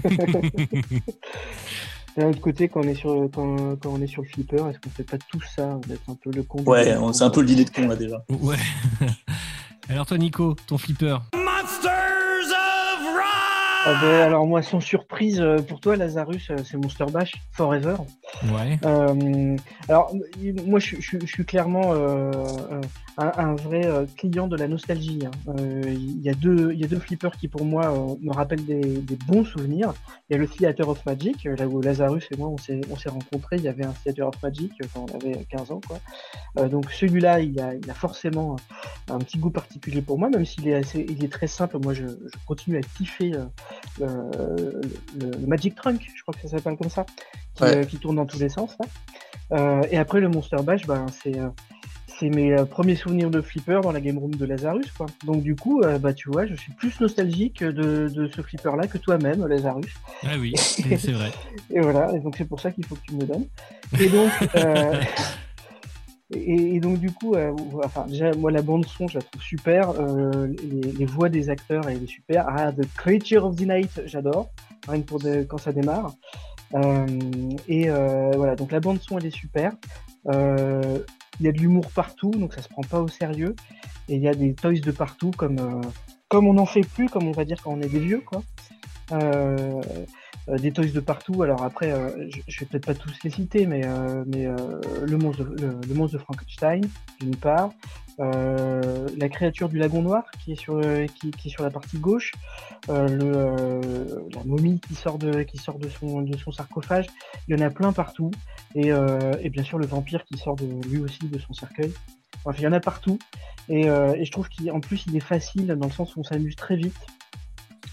[2.16, 4.78] D'un autre côté, quand on est sur, quand, quand on est sur le flipper, est-ce
[4.78, 7.46] qu'on fait pas tout ça d'être un peu le con Ouais, c'est un peu le
[7.46, 8.24] dîner de con, là, déjà.
[8.28, 8.56] Ouais.
[9.88, 11.18] Alors toi, Nico, ton flipper!
[13.86, 17.96] Ah ben, alors moi, sans surprise euh, pour toi, Lazarus, euh, c'est Monster Bash Forever.
[18.44, 18.78] Ouais.
[18.84, 19.56] Euh,
[19.90, 20.14] alors,
[20.66, 22.30] moi, je, je- je suis clairement euh,
[22.72, 22.80] euh,
[23.18, 23.82] un, un vrai
[24.16, 25.20] client de la nostalgie.
[25.26, 25.30] hein.
[25.58, 28.64] Euh, Il y, a deux- il y a deux flippers qui, pour moi, me rappellent
[28.64, 29.92] des, des bons souvenirs.
[30.30, 32.96] Il y a le Theater of Magic, là où Lazarus et moi, on s'est on
[32.96, 33.56] s'est rencontrés.
[33.56, 35.80] Il y avait un Theater of Magic quand on avait 15 ans.
[35.86, 35.98] Quoi.
[36.58, 38.56] Euh, donc, celui-là, il a, il a forcément
[39.10, 41.76] un petit goût particulier pour moi, même s'il est, assez, il est très simple.
[41.82, 43.44] Moi, je, je continue à kiffer euh,
[44.00, 44.06] le,
[45.20, 47.04] le- le Magic Trunk, je crois que ça s'appelle comme ça,
[47.54, 47.76] qui, Ouais.
[47.76, 48.76] euh, qui tourne dans tous les sens.
[48.80, 48.86] là.
[49.52, 51.48] Euh, et après, le Monster Bash, ben, c'est euh,
[52.18, 54.88] c'est mes euh, premiers souvenirs de flipper dans la game room de Lazarus.
[54.96, 55.06] Quoi.
[55.24, 58.86] Donc, du coup, euh, bah, tu vois, je suis plus nostalgique de, de ce flipper-là
[58.86, 59.92] que toi-même, Lazarus.
[60.22, 61.32] Ah oui, c'est vrai.
[61.70, 63.46] Et voilà, et donc c'est pour ça qu'il faut que tu me le donnes.
[63.98, 65.02] Et donc, euh,
[66.32, 67.54] et, donc du coup, euh,
[67.84, 69.90] enfin, déjà, moi, la bande-son, je la trouve super.
[69.90, 70.46] euh,
[70.98, 72.46] les, voix des acteurs, elle est super.
[72.48, 74.50] Ah, The Creature of the Night, j'adore.
[74.88, 76.14] Rien que pour quand ça démarre.
[76.74, 77.06] Euh,
[77.68, 79.72] et voilà, donc la bande-son, elle est super.
[80.26, 83.54] Il y a de l'humour partout, donc ça se prend pas au sérieux.
[84.08, 85.82] Et il y a des toys de partout, comme,
[86.28, 88.42] comme on n'en fait plus, comme on va dire quand on est des vieux, quoi.
[90.50, 91.42] Euh, des toys de partout.
[91.42, 94.46] Alors après, euh, je, je vais peut-être pas tous les citer, mais, euh, mais
[95.06, 96.82] le, monstre le, le monstre de Frankenstein,
[97.20, 97.70] d'une part,
[98.20, 100.80] euh, la créature du lagon noir qui est sur,
[101.14, 102.32] qui, qui est sur la partie gauche,
[102.90, 107.06] euh, le, la momie qui sort de, qui sort de son, de son sarcophage.
[107.48, 108.30] Il y en a plein partout.
[108.74, 108.88] Et,
[109.40, 111.92] et bien sûr le vampire qui sort de, lui aussi de son cercueil.
[112.44, 113.18] Bref, il y en a partout.
[113.68, 116.56] Et, et je trouve qu'en plus il est facile dans le sens où on s'amuse
[116.56, 116.96] très vite.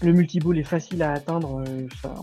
[0.02, 1.62] Le multiball est facile à atteindre.
[1.66, 2.14] euh, ça-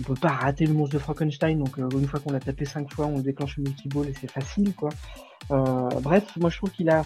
[0.00, 1.58] on peut pas rater le monstre de Frankenstein.
[1.58, 4.30] Donc euh, une fois qu'on l'a tapé cinq fois, on déclenche le multiball et c'est
[4.30, 4.88] facile quoi.
[5.50, 7.04] Euh, bref, moi je trouve qu'il a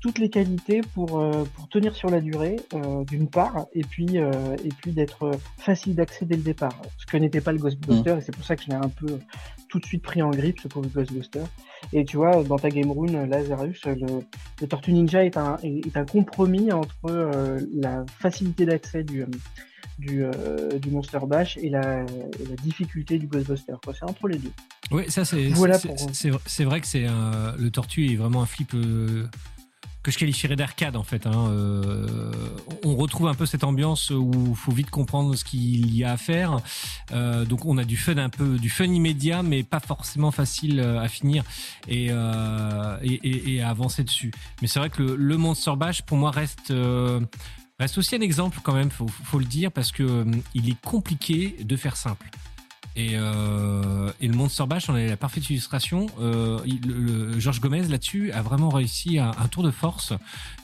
[0.00, 4.18] toutes les qualités pour, euh, pour tenir sur la durée, euh, d'une part, et puis,
[4.18, 6.78] euh, et puis d'être facile d'accès dès le départ.
[6.98, 9.18] Ce que n'était pas le Ghostbuster, et c'est pour ça que je l'ai un peu
[9.70, 11.44] tout de suite pris en grippe, ce pauvre Ghostbuster.
[11.92, 13.94] Et tu vois, dans ta Game Rune, Lazarus, le,
[14.60, 19.24] le Tortue Ninja est un, est, est un compromis entre euh, la facilité d'accès du,
[19.98, 23.74] du, euh, du Monster Bash et la, et la difficulté du Ghostbuster.
[23.92, 24.50] C'est entre les deux.
[24.90, 25.94] Oui, ça c'est Voilà pour-
[26.64, 29.26] vrai que c'est le tortue est vraiment un flip euh,
[30.04, 31.26] que je qualifierais d'arcade en fait.
[31.26, 31.48] hein.
[31.48, 32.30] Euh,
[32.84, 36.12] on retrouve un peu cette ambiance où il faut vite comprendre ce qu'il y a
[36.12, 36.58] à faire.
[37.12, 40.78] Euh, donc on a du fun un peu, du fun immédiat, mais pas forcément facile
[40.78, 41.42] euh, à finir
[41.88, 42.98] et, à
[43.68, 44.30] avancer dessus.
[44.60, 46.72] Mais c'est vrai que le, Monster Bash pour moi reste
[47.80, 51.56] reste aussi un exemple quand même, faut, faut le dire, parce que il est compliqué
[51.60, 52.28] de faire simple.
[52.96, 56.06] Et, euh, et le Monster Bash en est la parfaite illustration.
[56.20, 60.12] Euh, il- le, Georges Gomez là-dessus a vraiment réussi un, un tour de force.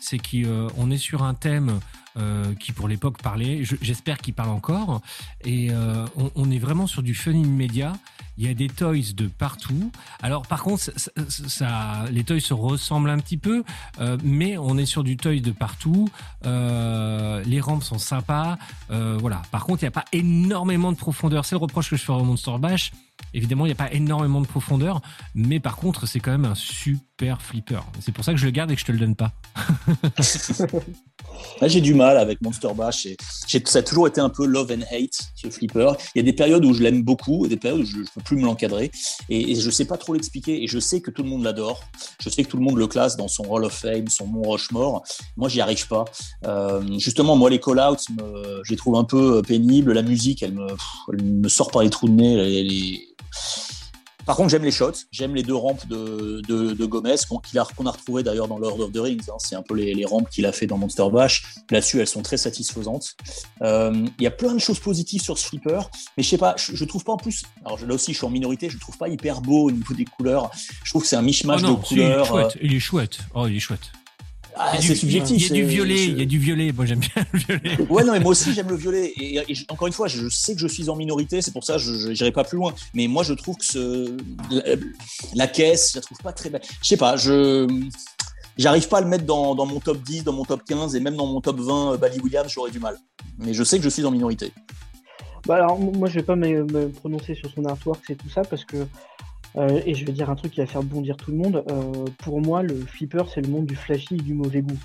[0.00, 1.80] C'est qu'on est sur un thème
[2.16, 3.64] euh, qui pour l'époque parlait.
[3.64, 5.00] Je- J'espère qu'il parle encore.
[5.44, 7.92] Et euh, on, est vraiment sur du fun immédiat.
[8.38, 9.90] Il y a des toys de partout.
[10.22, 13.64] Alors par contre, ça, ça- ça- les toys se ressemblent un petit peu,
[14.00, 16.08] euh, mais on est sur du toy de partout.
[16.46, 18.56] Euh, les rampes sont sympas.
[18.90, 19.42] Euh, voilà.
[19.50, 21.44] Par contre, il n'y a pas énormément de profondeur.
[21.44, 22.92] C'est le reproche que je ferai au Monster Bash.
[23.34, 25.00] Évidemment, il n'y a pas énormément de profondeur,
[25.34, 27.80] mais par contre, c'est quand même un super flipper.
[28.00, 29.32] C'est pour ça que je le garde et que je te le donne pas.
[31.60, 33.06] Là, j'ai du mal avec Monster Bash.
[33.06, 33.16] Et
[33.64, 35.92] ça a toujours été un peu love and hate, ce flipper.
[36.14, 38.04] Il y a des périodes où je l'aime beaucoup et des périodes où je ne
[38.14, 38.90] peux plus me l'encadrer.
[39.28, 40.62] Et, et je ne sais pas trop l'expliquer.
[40.62, 41.80] Et je sais que tout le monde l'adore.
[42.22, 44.50] Je sais que tout le monde le classe dans son Hall of Fame, son Mont
[44.50, 45.02] Rushmore.
[45.36, 46.04] Moi, j'y arrive pas.
[46.46, 48.06] Euh, justement, moi, les call-outs,
[48.64, 49.92] je les trouve un peu pénibles.
[49.92, 50.78] La musique, elle me, pff,
[51.12, 52.36] elle me sort par les trous de nez.
[52.36, 53.06] Les- les-
[54.26, 57.60] Par contre, j'aime les shots, j'aime les deux rampes de, de, de Gomez qu'on a,
[57.60, 59.22] a retrouvées d'ailleurs dans Lord of the Rings.
[59.28, 59.36] hein.
[59.38, 61.42] C'est un peu les, les rampes qu'il a fait dans Monster Bash.
[61.70, 63.16] Là-dessus, elles sont très satisfaisantes.
[63.62, 65.80] Euh, Il y a plein de choses positives sur ce flipper,
[66.16, 67.42] mais je sais pas, je, je trouve pas en plus.
[67.64, 69.94] Alors là aussi, je suis en minorité, je le trouve pas hyper beau au niveau
[69.94, 70.50] des couleurs.
[70.84, 72.26] Je trouve que c'est un mishmash oh non, de si, il est couleurs.
[72.26, 72.58] chouette.
[72.62, 73.18] Il est chouette.
[73.34, 73.90] Oh, il est chouette.
[74.56, 75.36] Ah, Il y a c'est du- subjectif.
[75.50, 76.04] Il y a du violet.
[76.04, 76.72] Il y a du violet.
[76.72, 77.76] Moi, j'aime bien le violet.
[77.90, 79.12] Ouais, non, mais moi aussi j'aime le violet.
[79.16, 81.78] Et, encore une fois, je sais que je suis en minorité, c'est pour ça que
[81.80, 82.74] je n'irai pas plus loin.
[82.94, 84.16] Mais moi, je trouve que ce,
[84.50, 84.62] la,
[85.34, 86.62] la caisse, je la trouve pas très belle.
[86.82, 87.66] Je sais pas, je
[88.58, 91.00] j'arrive pas à le mettre dans, dans mon top 10, dans mon top 15 et
[91.00, 92.96] même dans mon top 20, euh, Bally Williams, j'aurais du mal.
[93.38, 94.52] Mais je sais que je suis en minorité.
[95.46, 98.42] Bah alors, moi, je vais pas me, me prononcer sur son artwork et tout ça
[98.42, 98.76] parce que,
[99.56, 101.64] euh, et je vais dire un truc qui va faire bondir tout le monde.
[101.70, 104.78] euh, pour moi, le flipper, c'est le monde du flashy et du mauvais goût.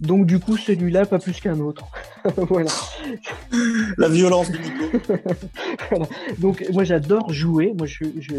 [0.00, 1.84] Donc, du coup, celui-là, pas plus qu'un autre.
[2.48, 2.70] voilà.
[3.98, 4.84] La violence du Nico.
[5.90, 6.06] Voilà.
[6.38, 7.72] Donc moi j'adore jouer.
[7.76, 8.34] Moi je, je...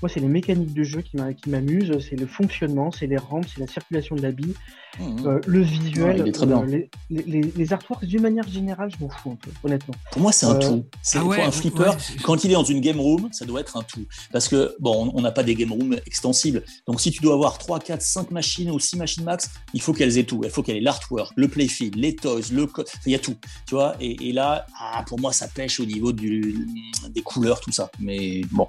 [0.00, 3.18] moi c'est les mécaniques de jeu qui m'a- qui m'amusent, c'est le fonctionnement, c'est les
[3.18, 4.54] rampes, c'est la circulation de la bille,
[5.00, 5.26] Mhm.
[5.26, 6.62] euh, le visuel, Ouais, il est très bien.
[6.62, 9.94] euh, les, les, les- les artworks d'une manière générale, je m'en fous un peu, honnêtement.
[10.12, 10.84] Pour moi, c'est un Euh, tout.
[11.02, 11.80] C'est ah ouais, un flipper.
[11.90, 11.96] ouais.
[12.22, 14.06] Quand il est dans une game room, ça doit être un tout.
[14.32, 16.62] Parce que bon, on- n'a pas des game rooms extensibles.
[16.86, 19.92] Donc si tu dois avoir 3, 4, 5 machines ou 6 machines max, il faut
[19.92, 20.40] qu'elles aient tout.
[20.44, 22.66] Il faut qu'elles aient l'artwork, le playfield, les toys, le
[23.06, 23.36] il y a tout.
[23.66, 23.94] Tu vois.
[24.00, 26.66] Et, et là, ah, pour moi, ça pêche au niveau du,
[27.10, 27.90] des couleurs, tout ça.
[28.00, 28.66] Mais bon,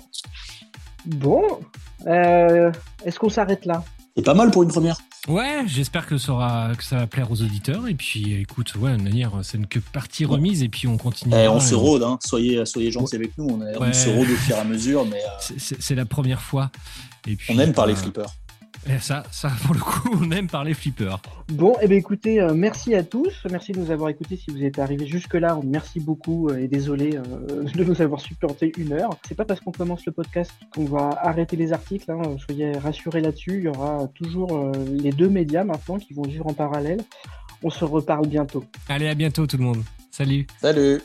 [1.05, 1.43] Bon,
[2.07, 2.71] euh,
[3.05, 3.83] est-ce qu'on s'arrête là?
[4.17, 4.97] C'est pas mal pour une première.
[5.27, 7.87] Ouais, j'espère que ça, aura- que ça va plaire aux auditeurs.
[7.87, 10.63] Et puis, écoute, ouais, de manière, c'est une que partie remise.
[10.63, 11.35] Et puis, on continue.
[11.35, 12.17] Eh, on se rôde, hein.
[12.25, 13.45] soyez, soyez gentils avec nous.
[13.49, 13.93] On, est- on Ouais.
[13.93, 16.71] se rôde au fur et à mesure, mais euh, C'est- C'est c'est la première fois.
[17.27, 18.25] Et puis, on aime parler euh, flipper.
[18.87, 21.15] Et ça, ça, pour le coup, on aime parler flipper.
[21.49, 24.63] Bon, eh bien écoutez, euh, merci à tous, merci de nous avoir écoutés si vous
[24.63, 29.17] êtes arrivés jusque-là, merci beaucoup euh, et désolé euh, de nous avoir supporté une heure.
[29.27, 33.21] C'est pas parce qu'on commence le podcast qu'on va arrêter les articles, hein, soyez rassurés
[33.21, 37.01] là-dessus, il y aura toujours euh, les deux médias maintenant qui vont vivre en parallèle.
[37.63, 38.65] On se reparle bientôt.
[38.89, 39.83] Allez, à bientôt, tout le monde.
[40.11, 40.45] Salut.
[40.61, 41.01] Salut.